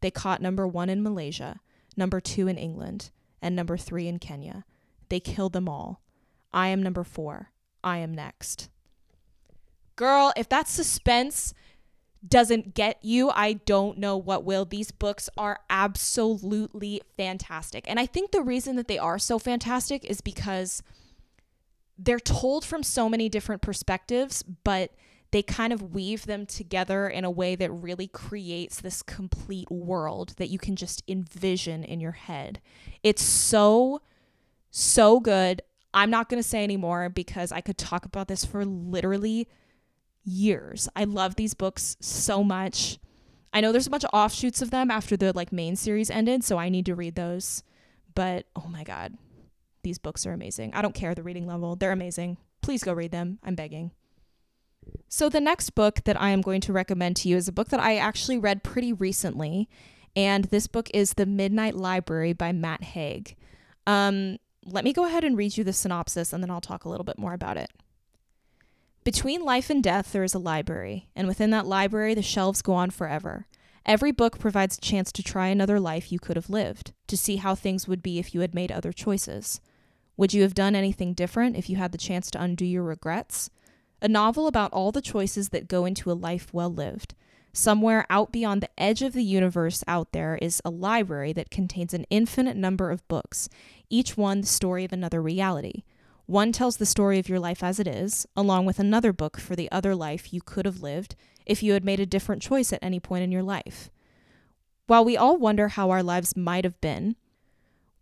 They 0.00 0.10
caught 0.10 0.42
number 0.42 0.66
one 0.66 0.90
in 0.90 1.02
Malaysia, 1.02 1.60
number 1.96 2.20
two 2.20 2.48
in 2.48 2.58
England, 2.58 3.10
and 3.40 3.54
number 3.54 3.76
three 3.76 4.08
in 4.08 4.18
Kenya. 4.18 4.64
They 5.08 5.20
killed 5.20 5.52
them 5.52 5.68
all. 5.68 6.02
I 6.52 6.68
am 6.68 6.82
number 6.82 7.04
four. 7.04 7.52
I 7.84 7.98
am 7.98 8.12
next. 8.12 8.68
Girl, 9.94 10.32
if 10.36 10.48
that 10.48 10.68
suspense 10.68 11.54
doesn't 12.28 12.74
get 12.74 12.98
you, 13.02 13.30
I 13.30 13.54
don't 13.54 13.98
know 13.98 14.16
what 14.16 14.44
will. 14.44 14.64
These 14.64 14.90
books 14.90 15.28
are 15.36 15.60
absolutely 15.68 17.02
fantastic. 17.16 17.84
And 17.88 18.00
I 18.00 18.06
think 18.06 18.30
the 18.30 18.42
reason 18.42 18.76
that 18.76 18.88
they 18.88 18.98
are 18.98 19.18
so 19.18 19.38
fantastic 19.38 20.04
is 20.04 20.20
because 20.20 20.82
they're 21.98 22.18
told 22.18 22.64
from 22.64 22.82
so 22.82 23.08
many 23.08 23.28
different 23.28 23.62
perspectives, 23.62 24.42
but 24.42 24.92
they 25.30 25.42
kind 25.42 25.72
of 25.72 25.94
weave 25.94 26.26
them 26.26 26.46
together 26.46 27.08
in 27.08 27.24
a 27.24 27.30
way 27.30 27.56
that 27.56 27.70
really 27.70 28.06
creates 28.06 28.80
this 28.80 29.02
complete 29.02 29.70
world 29.70 30.34
that 30.36 30.48
you 30.48 30.58
can 30.58 30.76
just 30.76 31.02
envision 31.08 31.82
in 31.84 32.00
your 32.00 32.12
head. 32.12 32.60
It's 33.02 33.22
so, 33.22 34.02
so 34.70 35.20
good. 35.20 35.62
I'm 35.92 36.10
not 36.10 36.28
going 36.28 36.42
to 36.42 36.48
say 36.48 36.62
anymore 36.62 37.08
because 37.08 37.50
I 37.52 37.60
could 37.60 37.78
talk 37.78 38.04
about 38.04 38.28
this 38.28 38.44
for 38.44 38.64
literally 38.64 39.48
years. 40.26 40.88
I 40.94 41.04
love 41.04 41.36
these 41.36 41.54
books 41.54 41.96
so 42.00 42.44
much. 42.44 42.98
I 43.52 43.60
know 43.60 43.72
there's 43.72 43.86
a 43.86 43.90
bunch 43.90 44.04
of 44.04 44.10
offshoots 44.12 44.60
of 44.60 44.70
them 44.70 44.90
after 44.90 45.16
the 45.16 45.32
like 45.32 45.52
main 45.52 45.76
series 45.76 46.10
ended, 46.10 46.44
so 46.44 46.58
I 46.58 46.68
need 46.68 46.84
to 46.86 46.94
read 46.94 47.14
those. 47.14 47.62
But 48.14 48.46
oh 48.54 48.68
my 48.68 48.84
god, 48.84 49.14
these 49.82 49.98
books 49.98 50.26
are 50.26 50.32
amazing. 50.32 50.74
I 50.74 50.82
don't 50.82 50.94
care 50.94 51.14
the 51.14 51.22
reading 51.22 51.46
level. 51.46 51.76
They're 51.76 51.92
amazing. 51.92 52.36
Please 52.60 52.82
go 52.82 52.92
read 52.92 53.12
them. 53.12 53.38
I'm 53.42 53.54
begging. 53.54 53.92
So 55.08 55.28
the 55.28 55.40
next 55.40 55.70
book 55.70 56.02
that 56.04 56.20
I 56.20 56.30
am 56.30 56.42
going 56.42 56.60
to 56.62 56.72
recommend 56.72 57.16
to 57.16 57.28
you 57.28 57.36
is 57.36 57.48
a 57.48 57.52
book 57.52 57.68
that 57.68 57.80
I 57.80 57.96
actually 57.96 58.38
read 58.38 58.62
pretty 58.62 58.92
recently, 58.92 59.68
and 60.14 60.44
this 60.46 60.66
book 60.66 60.90
is 60.92 61.14
The 61.14 61.26
Midnight 61.26 61.76
Library 61.76 62.32
by 62.32 62.52
Matt 62.52 62.82
Haig. 62.82 63.36
Um, 63.86 64.38
let 64.64 64.84
me 64.84 64.92
go 64.92 65.04
ahead 65.04 65.24
and 65.24 65.36
read 65.36 65.56
you 65.56 65.64
the 65.64 65.72
synopsis 65.72 66.32
and 66.32 66.42
then 66.42 66.50
I'll 66.50 66.60
talk 66.60 66.84
a 66.84 66.88
little 66.88 67.04
bit 67.04 67.18
more 67.18 67.32
about 67.32 67.56
it. 67.56 67.70
Between 69.06 69.44
life 69.44 69.70
and 69.70 69.84
death, 69.84 70.10
there 70.10 70.24
is 70.24 70.34
a 70.34 70.38
library, 70.40 71.06
and 71.14 71.28
within 71.28 71.50
that 71.50 71.64
library, 71.64 72.12
the 72.12 72.22
shelves 72.22 72.60
go 72.60 72.72
on 72.72 72.90
forever. 72.90 73.46
Every 73.86 74.10
book 74.10 74.40
provides 74.40 74.76
a 74.76 74.80
chance 74.80 75.12
to 75.12 75.22
try 75.22 75.46
another 75.46 75.78
life 75.78 76.10
you 76.10 76.18
could 76.18 76.34
have 76.34 76.50
lived, 76.50 76.92
to 77.06 77.16
see 77.16 77.36
how 77.36 77.54
things 77.54 77.86
would 77.86 78.02
be 78.02 78.18
if 78.18 78.34
you 78.34 78.40
had 78.40 78.52
made 78.52 78.72
other 78.72 78.92
choices. 78.92 79.60
Would 80.16 80.34
you 80.34 80.42
have 80.42 80.54
done 80.54 80.74
anything 80.74 81.14
different 81.14 81.54
if 81.54 81.70
you 81.70 81.76
had 81.76 81.92
the 81.92 81.98
chance 81.98 82.32
to 82.32 82.42
undo 82.42 82.64
your 82.64 82.82
regrets? 82.82 83.48
A 84.02 84.08
novel 84.08 84.48
about 84.48 84.72
all 84.72 84.90
the 84.90 85.00
choices 85.00 85.50
that 85.50 85.68
go 85.68 85.84
into 85.84 86.10
a 86.10 86.12
life 86.12 86.52
well 86.52 86.74
lived. 86.74 87.14
Somewhere 87.52 88.06
out 88.10 88.32
beyond 88.32 88.60
the 88.60 88.70
edge 88.76 89.02
of 89.02 89.12
the 89.12 89.22
universe 89.22 89.84
out 89.86 90.10
there 90.10 90.36
is 90.42 90.60
a 90.64 90.70
library 90.70 91.32
that 91.32 91.52
contains 91.52 91.94
an 91.94 92.06
infinite 92.10 92.56
number 92.56 92.90
of 92.90 93.06
books, 93.06 93.48
each 93.88 94.16
one 94.16 94.40
the 94.40 94.48
story 94.48 94.84
of 94.84 94.92
another 94.92 95.22
reality. 95.22 95.84
One 96.26 96.50
tells 96.50 96.76
the 96.76 96.86
story 96.86 97.20
of 97.20 97.28
your 97.28 97.38
life 97.38 97.62
as 97.62 97.78
it 97.78 97.86
is, 97.86 98.26
along 98.36 98.66
with 98.66 98.80
another 98.80 99.12
book 99.12 99.38
for 99.38 99.54
the 99.54 99.70
other 99.70 99.94
life 99.94 100.32
you 100.32 100.40
could 100.40 100.66
have 100.66 100.82
lived 100.82 101.14
if 101.46 101.62
you 101.62 101.72
had 101.72 101.84
made 101.84 102.00
a 102.00 102.06
different 102.06 102.42
choice 102.42 102.72
at 102.72 102.82
any 102.82 102.98
point 102.98 103.22
in 103.22 103.30
your 103.30 103.44
life. 103.44 103.90
While 104.88 105.04
we 105.04 105.16
all 105.16 105.36
wonder 105.36 105.68
how 105.68 105.90
our 105.90 106.02
lives 106.02 106.36
might 106.36 106.64
have 106.64 106.80
been, 106.80 107.14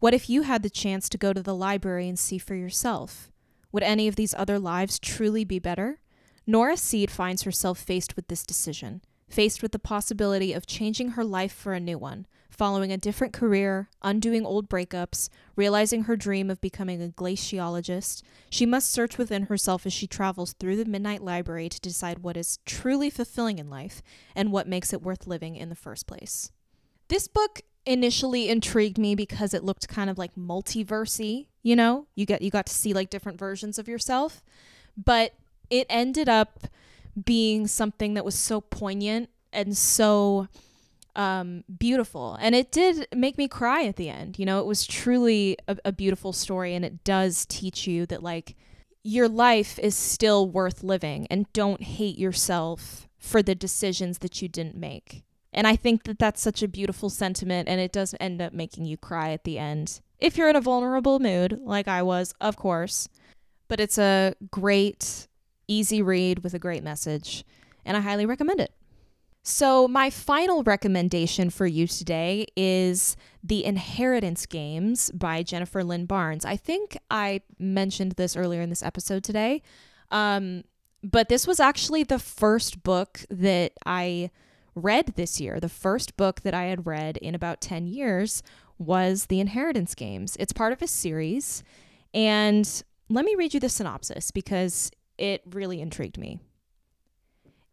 what 0.00 0.14
if 0.14 0.30
you 0.30 0.42
had 0.42 0.62
the 0.62 0.70
chance 0.70 1.08
to 1.10 1.18
go 1.18 1.32
to 1.32 1.42
the 1.42 1.54
library 1.54 2.08
and 2.08 2.18
see 2.18 2.38
for 2.38 2.54
yourself? 2.54 3.30
Would 3.72 3.82
any 3.82 4.08
of 4.08 4.16
these 4.16 4.34
other 4.34 4.58
lives 4.58 4.98
truly 4.98 5.44
be 5.44 5.58
better? 5.58 6.00
Nora 6.46 6.76
Seed 6.76 7.10
finds 7.10 7.42
herself 7.42 7.78
faced 7.78 8.16
with 8.16 8.28
this 8.28 8.44
decision, 8.44 9.02
faced 9.34 9.62
with 9.62 9.72
the 9.72 9.78
possibility 9.80 10.52
of 10.52 10.64
changing 10.64 11.10
her 11.10 11.24
life 11.24 11.52
for 11.52 11.72
a 11.72 11.80
new 11.80 11.98
one, 11.98 12.24
following 12.48 12.92
a 12.92 12.96
different 12.96 13.32
career, 13.32 13.88
undoing 14.00 14.46
old 14.46 14.68
breakups, 14.68 15.28
realizing 15.56 16.04
her 16.04 16.14
dream 16.14 16.48
of 16.50 16.60
becoming 16.60 17.02
a 17.02 17.08
glaciologist. 17.08 18.22
She 18.48 18.64
must 18.64 18.92
search 18.92 19.18
within 19.18 19.46
herself 19.46 19.86
as 19.86 19.92
she 19.92 20.06
travels 20.06 20.52
through 20.52 20.76
the 20.76 20.84
Midnight 20.84 21.20
Library 21.20 21.68
to 21.68 21.80
decide 21.80 22.20
what 22.20 22.36
is 22.36 22.60
truly 22.64 23.10
fulfilling 23.10 23.58
in 23.58 23.68
life 23.68 24.02
and 24.36 24.52
what 24.52 24.68
makes 24.68 24.92
it 24.92 25.02
worth 25.02 25.26
living 25.26 25.56
in 25.56 25.68
the 25.68 25.74
first 25.74 26.06
place. 26.06 26.52
This 27.08 27.26
book 27.26 27.62
initially 27.84 28.48
intrigued 28.48 28.98
me 28.98 29.16
because 29.16 29.52
it 29.52 29.64
looked 29.64 29.88
kind 29.88 30.08
of 30.08 30.16
like 30.16 30.36
multiversy, 30.36 31.48
you 31.64 31.74
know? 31.74 32.06
You 32.14 32.24
get 32.24 32.40
you 32.40 32.52
got 32.52 32.66
to 32.66 32.72
see 32.72 32.94
like 32.94 33.10
different 33.10 33.40
versions 33.40 33.80
of 33.80 33.88
yourself, 33.88 34.44
but 34.96 35.34
it 35.70 35.86
ended 35.90 36.28
up 36.28 36.68
being 37.22 37.66
something 37.66 38.14
that 38.14 38.24
was 38.24 38.34
so 38.34 38.60
poignant 38.60 39.30
and 39.52 39.76
so 39.76 40.48
um, 41.14 41.62
beautiful. 41.78 42.36
And 42.40 42.54
it 42.54 42.72
did 42.72 43.06
make 43.14 43.38
me 43.38 43.46
cry 43.46 43.84
at 43.84 43.96
the 43.96 44.08
end. 44.08 44.38
You 44.38 44.46
know, 44.46 44.58
it 44.58 44.66
was 44.66 44.86
truly 44.86 45.56
a, 45.68 45.76
a 45.84 45.92
beautiful 45.92 46.32
story, 46.32 46.74
and 46.74 46.84
it 46.84 47.04
does 47.04 47.46
teach 47.46 47.86
you 47.86 48.06
that, 48.06 48.22
like, 48.22 48.56
your 49.02 49.28
life 49.28 49.78
is 49.78 49.94
still 49.94 50.48
worth 50.48 50.82
living 50.82 51.26
and 51.30 51.52
don't 51.52 51.82
hate 51.82 52.18
yourself 52.18 53.06
for 53.18 53.42
the 53.42 53.54
decisions 53.54 54.18
that 54.18 54.40
you 54.40 54.48
didn't 54.48 54.76
make. 54.76 55.22
And 55.52 55.66
I 55.66 55.76
think 55.76 56.04
that 56.04 56.18
that's 56.18 56.40
such 56.40 56.62
a 56.62 56.68
beautiful 56.68 57.10
sentiment, 57.10 57.68
and 57.68 57.80
it 57.80 57.92
does 57.92 58.14
end 58.18 58.42
up 58.42 58.52
making 58.52 58.86
you 58.86 58.96
cry 58.96 59.30
at 59.30 59.44
the 59.44 59.58
end. 59.58 60.00
If 60.18 60.36
you're 60.36 60.48
in 60.48 60.56
a 60.56 60.60
vulnerable 60.60 61.20
mood, 61.20 61.60
like 61.62 61.86
I 61.86 62.02
was, 62.02 62.34
of 62.40 62.56
course. 62.56 63.08
But 63.68 63.78
it's 63.78 63.98
a 63.98 64.34
great, 64.50 65.28
easy 65.68 66.02
read 66.02 66.42
with 66.42 66.54
a 66.54 66.58
great 66.58 66.82
message, 66.82 67.44
and 67.84 67.96
I 67.96 68.00
highly 68.00 68.26
recommend 68.26 68.60
it. 68.60 68.72
So, 69.46 69.86
my 69.86 70.08
final 70.08 70.62
recommendation 70.62 71.50
for 71.50 71.66
you 71.66 71.86
today 71.86 72.46
is 72.56 73.14
The 73.42 73.66
Inheritance 73.66 74.46
Games 74.46 75.10
by 75.10 75.42
Jennifer 75.42 75.84
Lynn 75.84 76.06
Barnes. 76.06 76.46
I 76.46 76.56
think 76.56 76.96
I 77.10 77.42
mentioned 77.58 78.12
this 78.12 78.36
earlier 78.36 78.62
in 78.62 78.70
this 78.70 78.82
episode 78.82 79.22
today, 79.22 79.60
um, 80.10 80.64
but 81.02 81.28
this 81.28 81.46
was 81.46 81.60
actually 81.60 82.04
the 82.04 82.18
first 82.18 82.82
book 82.82 83.20
that 83.28 83.72
I 83.84 84.30
read 84.74 85.08
this 85.16 85.38
year. 85.42 85.60
The 85.60 85.68
first 85.68 86.16
book 86.16 86.40
that 86.40 86.54
I 86.54 86.64
had 86.64 86.86
read 86.86 87.18
in 87.18 87.34
about 87.34 87.60
10 87.60 87.86
years 87.86 88.42
was 88.78 89.26
The 89.26 89.40
Inheritance 89.40 89.94
Games. 89.94 90.38
It's 90.40 90.54
part 90.54 90.72
of 90.72 90.80
a 90.80 90.86
series, 90.86 91.62
and 92.14 92.82
let 93.10 93.26
me 93.26 93.34
read 93.36 93.52
you 93.52 93.60
the 93.60 93.68
synopsis 93.68 94.30
because 94.30 94.90
it 95.18 95.42
really 95.46 95.80
intrigued 95.80 96.18
me. 96.18 96.38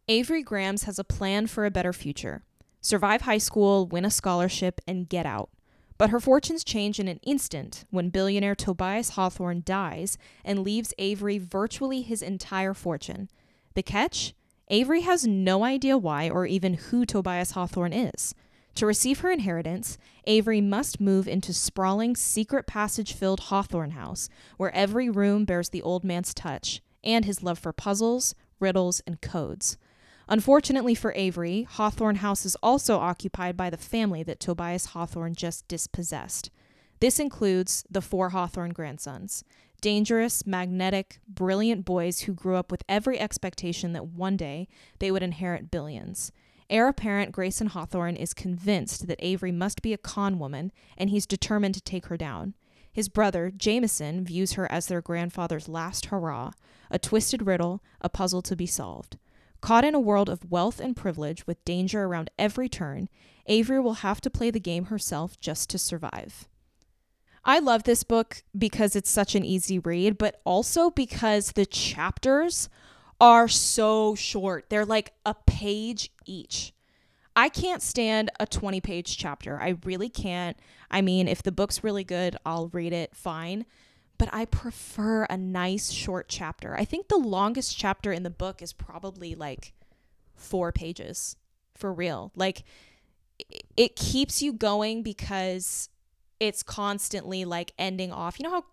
Avery 0.08 0.42
Grambs 0.42 0.84
has 0.84 0.98
a 0.98 1.04
plan 1.04 1.46
for 1.46 1.64
a 1.64 1.70
better 1.70 1.92
future 1.92 2.42
survive 2.80 3.22
high 3.22 3.38
school, 3.38 3.86
win 3.86 4.04
a 4.04 4.10
scholarship, 4.10 4.80
and 4.88 5.08
get 5.08 5.24
out. 5.24 5.50
But 5.98 6.10
her 6.10 6.18
fortunes 6.18 6.64
change 6.64 6.98
in 6.98 7.06
an 7.06 7.20
instant 7.22 7.84
when 7.90 8.10
billionaire 8.10 8.56
Tobias 8.56 9.10
Hawthorne 9.10 9.62
dies 9.64 10.18
and 10.44 10.64
leaves 10.64 10.92
Avery 10.98 11.38
virtually 11.38 12.02
his 12.02 12.22
entire 12.22 12.74
fortune. 12.74 13.30
The 13.74 13.84
catch? 13.84 14.34
Avery 14.66 15.02
has 15.02 15.26
no 15.26 15.64
idea 15.64 15.96
why 15.96 16.28
or 16.28 16.44
even 16.44 16.74
who 16.74 17.06
Tobias 17.06 17.52
Hawthorne 17.52 17.92
is. 17.92 18.34
To 18.76 18.86
receive 18.86 19.20
her 19.20 19.30
inheritance, 19.30 19.96
Avery 20.26 20.60
must 20.60 21.00
move 21.00 21.28
into 21.28 21.52
sprawling, 21.52 22.16
secret 22.16 22.66
passage 22.66 23.12
filled 23.12 23.40
Hawthorne 23.40 23.92
House, 23.92 24.28
where 24.56 24.74
every 24.74 25.08
room 25.08 25.44
bears 25.44 25.68
the 25.68 25.82
old 25.82 26.02
man's 26.02 26.34
touch 26.34 26.80
and 27.04 27.24
his 27.24 27.42
love 27.42 27.58
for 27.58 27.72
puzzles, 27.72 28.34
riddles, 28.60 29.00
and 29.06 29.20
codes. 29.20 29.76
Unfortunately 30.28 30.94
for 30.94 31.12
Avery, 31.14 31.66
Hawthorne 31.68 32.16
House 32.16 32.46
is 32.46 32.56
also 32.62 32.98
occupied 32.98 33.56
by 33.56 33.70
the 33.70 33.76
family 33.76 34.22
that 34.22 34.40
Tobias 34.40 34.86
Hawthorne 34.86 35.34
just 35.34 35.66
dispossessed. 35.68 36.50
This 37.00 37.18
includes 37.18 37.84
the 37.90 38.00
four 38.00 38.30
Hawthorne 38.30 38.72
grandsons 38.72 39.44
dangerous, 39.80 40.46
magnetic, 40.46 41.18
brilliant 41.26 41.84
boys 41.84 42.20
who 42.20 42.32
grew 42.32 42.54
up 42.54 42.70
with 42.70 42.84
every 42.88 43.18
expectation 43.18 43.92
that 43.92 44.06
one 44.06 44.36
day 44.36 44.68
they 45.00 45.10
would 45.10 45.24
inherit 45.24 45.72
billions. 45.72 46.30
Heir 46.70 46.88
apparent 46.88 47.32
Grayson 47.32 47.66
Hawthorne 47.66 48.16
is 48.16 48.32
convinced 48.32 49.08
that 49.08 49.18
Avery 49.18 49.50
must 49.50 49.82
be 49.82 49.92
a 49.92 49.98
con 49.98 50.38
woman, 50.38 50.70
and 50.96 51.10
he's 51.10 51.26
determined 51.26 51.74
to 51.74 51.80
take 51.80 52.06
her 52.06 52.16
down. 52.16 52.54
His 52.92 53.08
brother, 53.08 53.50
Jameson, 53.50 54.24
views 54.24 54.52
her 54.52 54.70
as 54.70 54.86
their 54.86 55.00
grandfather's 55.00 55.68
last 55.68 56.06
hurrah, 56.06 56.52
a 56.90 56.98
twisted 56.98 57.46
riddle, 57.46 57.82
a 58.02 58.10
puzzle 58.10 58.42
to 58.42 58.54
be 58.54 58.66
solved. 58.66 59.16
Caught 59.62 59.84
in 59.86 59.94
a 59.94 60.00
world 60.00 60.28
of 60.28 60.50
wealth 60.50 60.78
and 60.78 60.94
privilege 60.94 61.46
with 61.46 61.64
danger 61.64 62.04
around 62.04 62.30
every 62.38 62.68
turn, 62.68 63.08
Avery 63.46 63.80
will 63.80 63.94
have 63.94 64.20
to 64.20 64.30
play 64.30 64.50
the 64.50 64.60
game 64.60 64.86
herself 64.86 65.40
just 65.40 65.70
to 65.70 65.78
survive. 65.78 66.48
I 67.44 67.58
love 67.58 67.84
this 67.84 68.04
book 68.04 68.44
because 68.56 68.94
it's 68.94 69.10
such 69.10 69.34
an 69.34 69.44
easy 69.44 69.78
read, 69.78 70.18
but 70.18 70.40
also 70.44 70.90
because 70.90 71.52
the 71.52 71.66
chapters 71.66 72.68
are 73.20 73.48
so 73.48 74.14
short. 74.14 74.66
They're 74.68 74.84
like 74.84 75.12
a 75.24 75.34
page 75.46 76.12
each. 76.24 76.72
I 77.34 77.48
can't 77.48 77.82
stand 77.82 78.30
a 78.38 78.46
20 78.46 78.80
page 78.80 79.16
chapter. 79.16 79.60
I 79.60 79.76
really 79.84 80.08
can't. 80.08 80.56
I 80.90 81.00
mean, 81.00 81.28
if 81.28 81.42
the 81.42 81.52
book's 81.52 81.82
really 81.82 82.04
good, 82.04 82.36
I'll 82.44 82.68
read 82.68 82.92
it 82.92 83.14
fine 83.14 83.64
but 84.22 84.32
I 84.32 84.44
prefer 84.44 85.24
a 85.24 85.36
nice 85.36 85.90
short 85.90 86.28
chapter. 86.28 86.76
I 86.76 86.84
think 86.84 87.08
the 87.08 87.16
longest 87.16 87.76
chapter 87.76 88.12
in 88.12 88.22
the 88.22 88.30
book 88.30 88.62
is 88.62 88.72
probably 88.72 89.34
like 89.34 89.72
four 90.36 90.70
pages 90.70 91.34
for 91.76 91.92
real. 91.92 92.30
Like 92.36 92.62
it 93.76 93.96
keeps 93.96 94.40
you 94.40 94.52
going 94.52 95.02
because 95.02 95.88
it's 96.38 96.62
constantly 96.62 97.44
like 97.44 97.72
ending 97.80 98.12
off. 98.12 98.38
You 98.38 98.44
know 98.44 98.50
how 98.52 98.64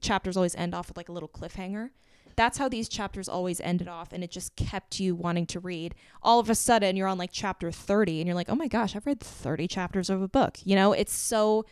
chapters 0.00 0.36
always 0.36 0.56
end 0.56 0.74
off 0.74 0.88
with 0.88 0.96
like 0.96 1.08
a 1.08 1.12
little 1.12 1.28
cliffhanger? 1.28 1.90
That's 2.40 2.56
how 2.56 2.70
these 2.70 2.88
chapters 2.88 3.28
always 3.28 3.60
ended 3.60 3.86
off, 3.86 4.14
and 4.14 4.24
it 4.24 4.30
just 4.30 4.56
kept 4.56 4.98
you 4.98 5.14
wanting 5.14 5.44
to 5.48 5.60
read. 5.60 5.94
All 6.22 6.40
of 6.40 6.48
a 6.48 6.54
sudden, 6.54 6.96
you're 6.96 7.06
on 7.06 7.18
like 7.18 7.28
chapter 7.30 7.70
30, 7.70 8.18
and 8.18 8.26
you're 8.26 8.34
like, 8.34 8.48
oh 8.48 8.54
my 8.54 8.66
gosh, 8.66 8.96
I've 8.96 9.04
read 9.04 9.20
30 9.20 9.68
chapters 9.68 10.08
of 10.08 10.22
a 10.22 10.26
book. 10.26 10.56
You 10.64 10.74
know, 10.74 10.94
it's 10.94 11.12
so 11.12 11.66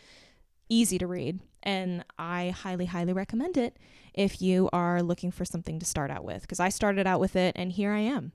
easy 0.69 0.99
to 0.99 1.07
read. 1.07 1.41
And 1.63 2.05
I 2.19 2.51
highly, 2.51 2.85
highly 2.85 3.15
recommend 3.15 3.57
it 3.57 3.79
if 4.13 4.43
you 4.43 4.69
are 4.71 5.03
looking 5.03 5.31
for 5.31 5.47
something 5.47 5.79
to 5.79 5.87
start 5.87 6.11
out 6.11 6.23
with, 6.23 6.43
because 6.43 6.61
I 6.61 6.69
started 6.69 7.07
out 7.07 7.19
with 7.19 7.35
it 7.35 7.55
and 7.57 7.73
here 7.73 7.93
I 7.93 8.01
am. 8.01 8.33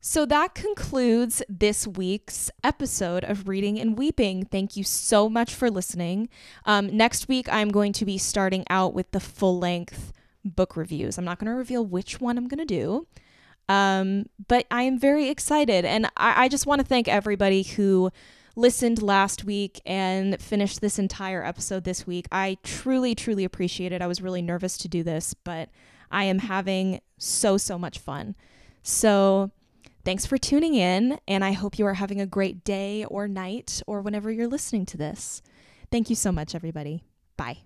So 0.00 0.26
that 0.26 0.56
concludes 0.56 1.40
this 1.48 1.86
week's 1.86 2.50
episode 2.64 3.22
of 3.22 3.46
Reading 3.46 3.78
and 3.78 3.96
Weeping. 3.96 4.44
Thank 4.46 4.76
you 4.76 4.82
so 4.82 5.28
much 5.28 5.54
for 5.54 5.70
listening. 5.70 6.28
Um, 6.66 6.96
next 6.96 7.28
week, 7.28 7.48
I'm 7.48 7.68
going 7.68 7.92
to 7.92 8.04
be 8.04 8.18
starting 8.18 8.64
out 8.68 8.92
with 8.92 9.12
the 9.12 9.20
full 9.20 9.60
length 9.60 10.12
book 10.44 10.76
reviews. 10.76 11.18
I'm 11.18 11.24
not 11.24 11.38
going 11.38 11.50
to 11.50 11.56
reveal 11.56 11.84
which 11.84 12.20
one 12.20 12.36
I'm 12.36 12.48
going 12.48 12.58
to 12.58 12.64
do, 12.64 13.06
um, 13.68 14.26
but 14.46 14.66
I 14.70 14.82
am 14.82 14.98
very 14.98 15.28
excited. 15.28 15.84
And 15.84 16.06
I, 16.16 16.44
I 16.44 16.48
just 16.48 16.66
want 16.66 16.80
to 16.80 16.86
thank 16.86 17.08
everybody 17.08 17.62
who 17.62 18.10
listened 18.56 19.02
last 19.02 19.44
week 19.44 19.80
and 19.84 20.40
finished 20.40 20.80
this 20.80 20.98
entire 20.98 21.44
episode 21.44 21.84
this 21.84 22.06
week. 22.06 22.26
I 22.30 22.58
truly, 22.62 23.14
truly 23.14 23.44
appreciate 23.44 23.92
it. 23.92 24.02
I 24.02 24.06
was 24.06 24.22
really 24.22 24.42
nervous 24.42 24.78
to 24.78 24.88
do 24.88 25.02
this, 25.02 25.34
but 25.34 25.70
I 26.10 26.24
am 26.24 26.38
having 26.40 27.00
so, 27.18 27.56
so 27.56 27.78
much 27.78 27.98
fun. 27.98 28.36
So, 28.82 29.50
thanks 30.04 30.26
for 30.26 30.36
tuning 30.36 30.74
in, 30.74 31.18
and 31.26 31.42
I 31.44 31.52
hope 31.52 31.78
you 31.78 31.86
are 31.86 31.94
having 31.94 32.20
a 32.20 32.26
great 32.26 32.64
day 32.64 33.04
or 33.06 33.26
night 33.26 33.82
or 33.86 34.02
whenever 34.02 34.30
you're 34.30 34.46
listening 34.46 34.86
to 34.86 34.96
this. 34.96 35.42
Thank 35.90 36.10
you 36.10 36.16
so 36.16 36.30
much, 36.30 36.54
everybody. 36.54 37.02
Bye. 37.36 37.58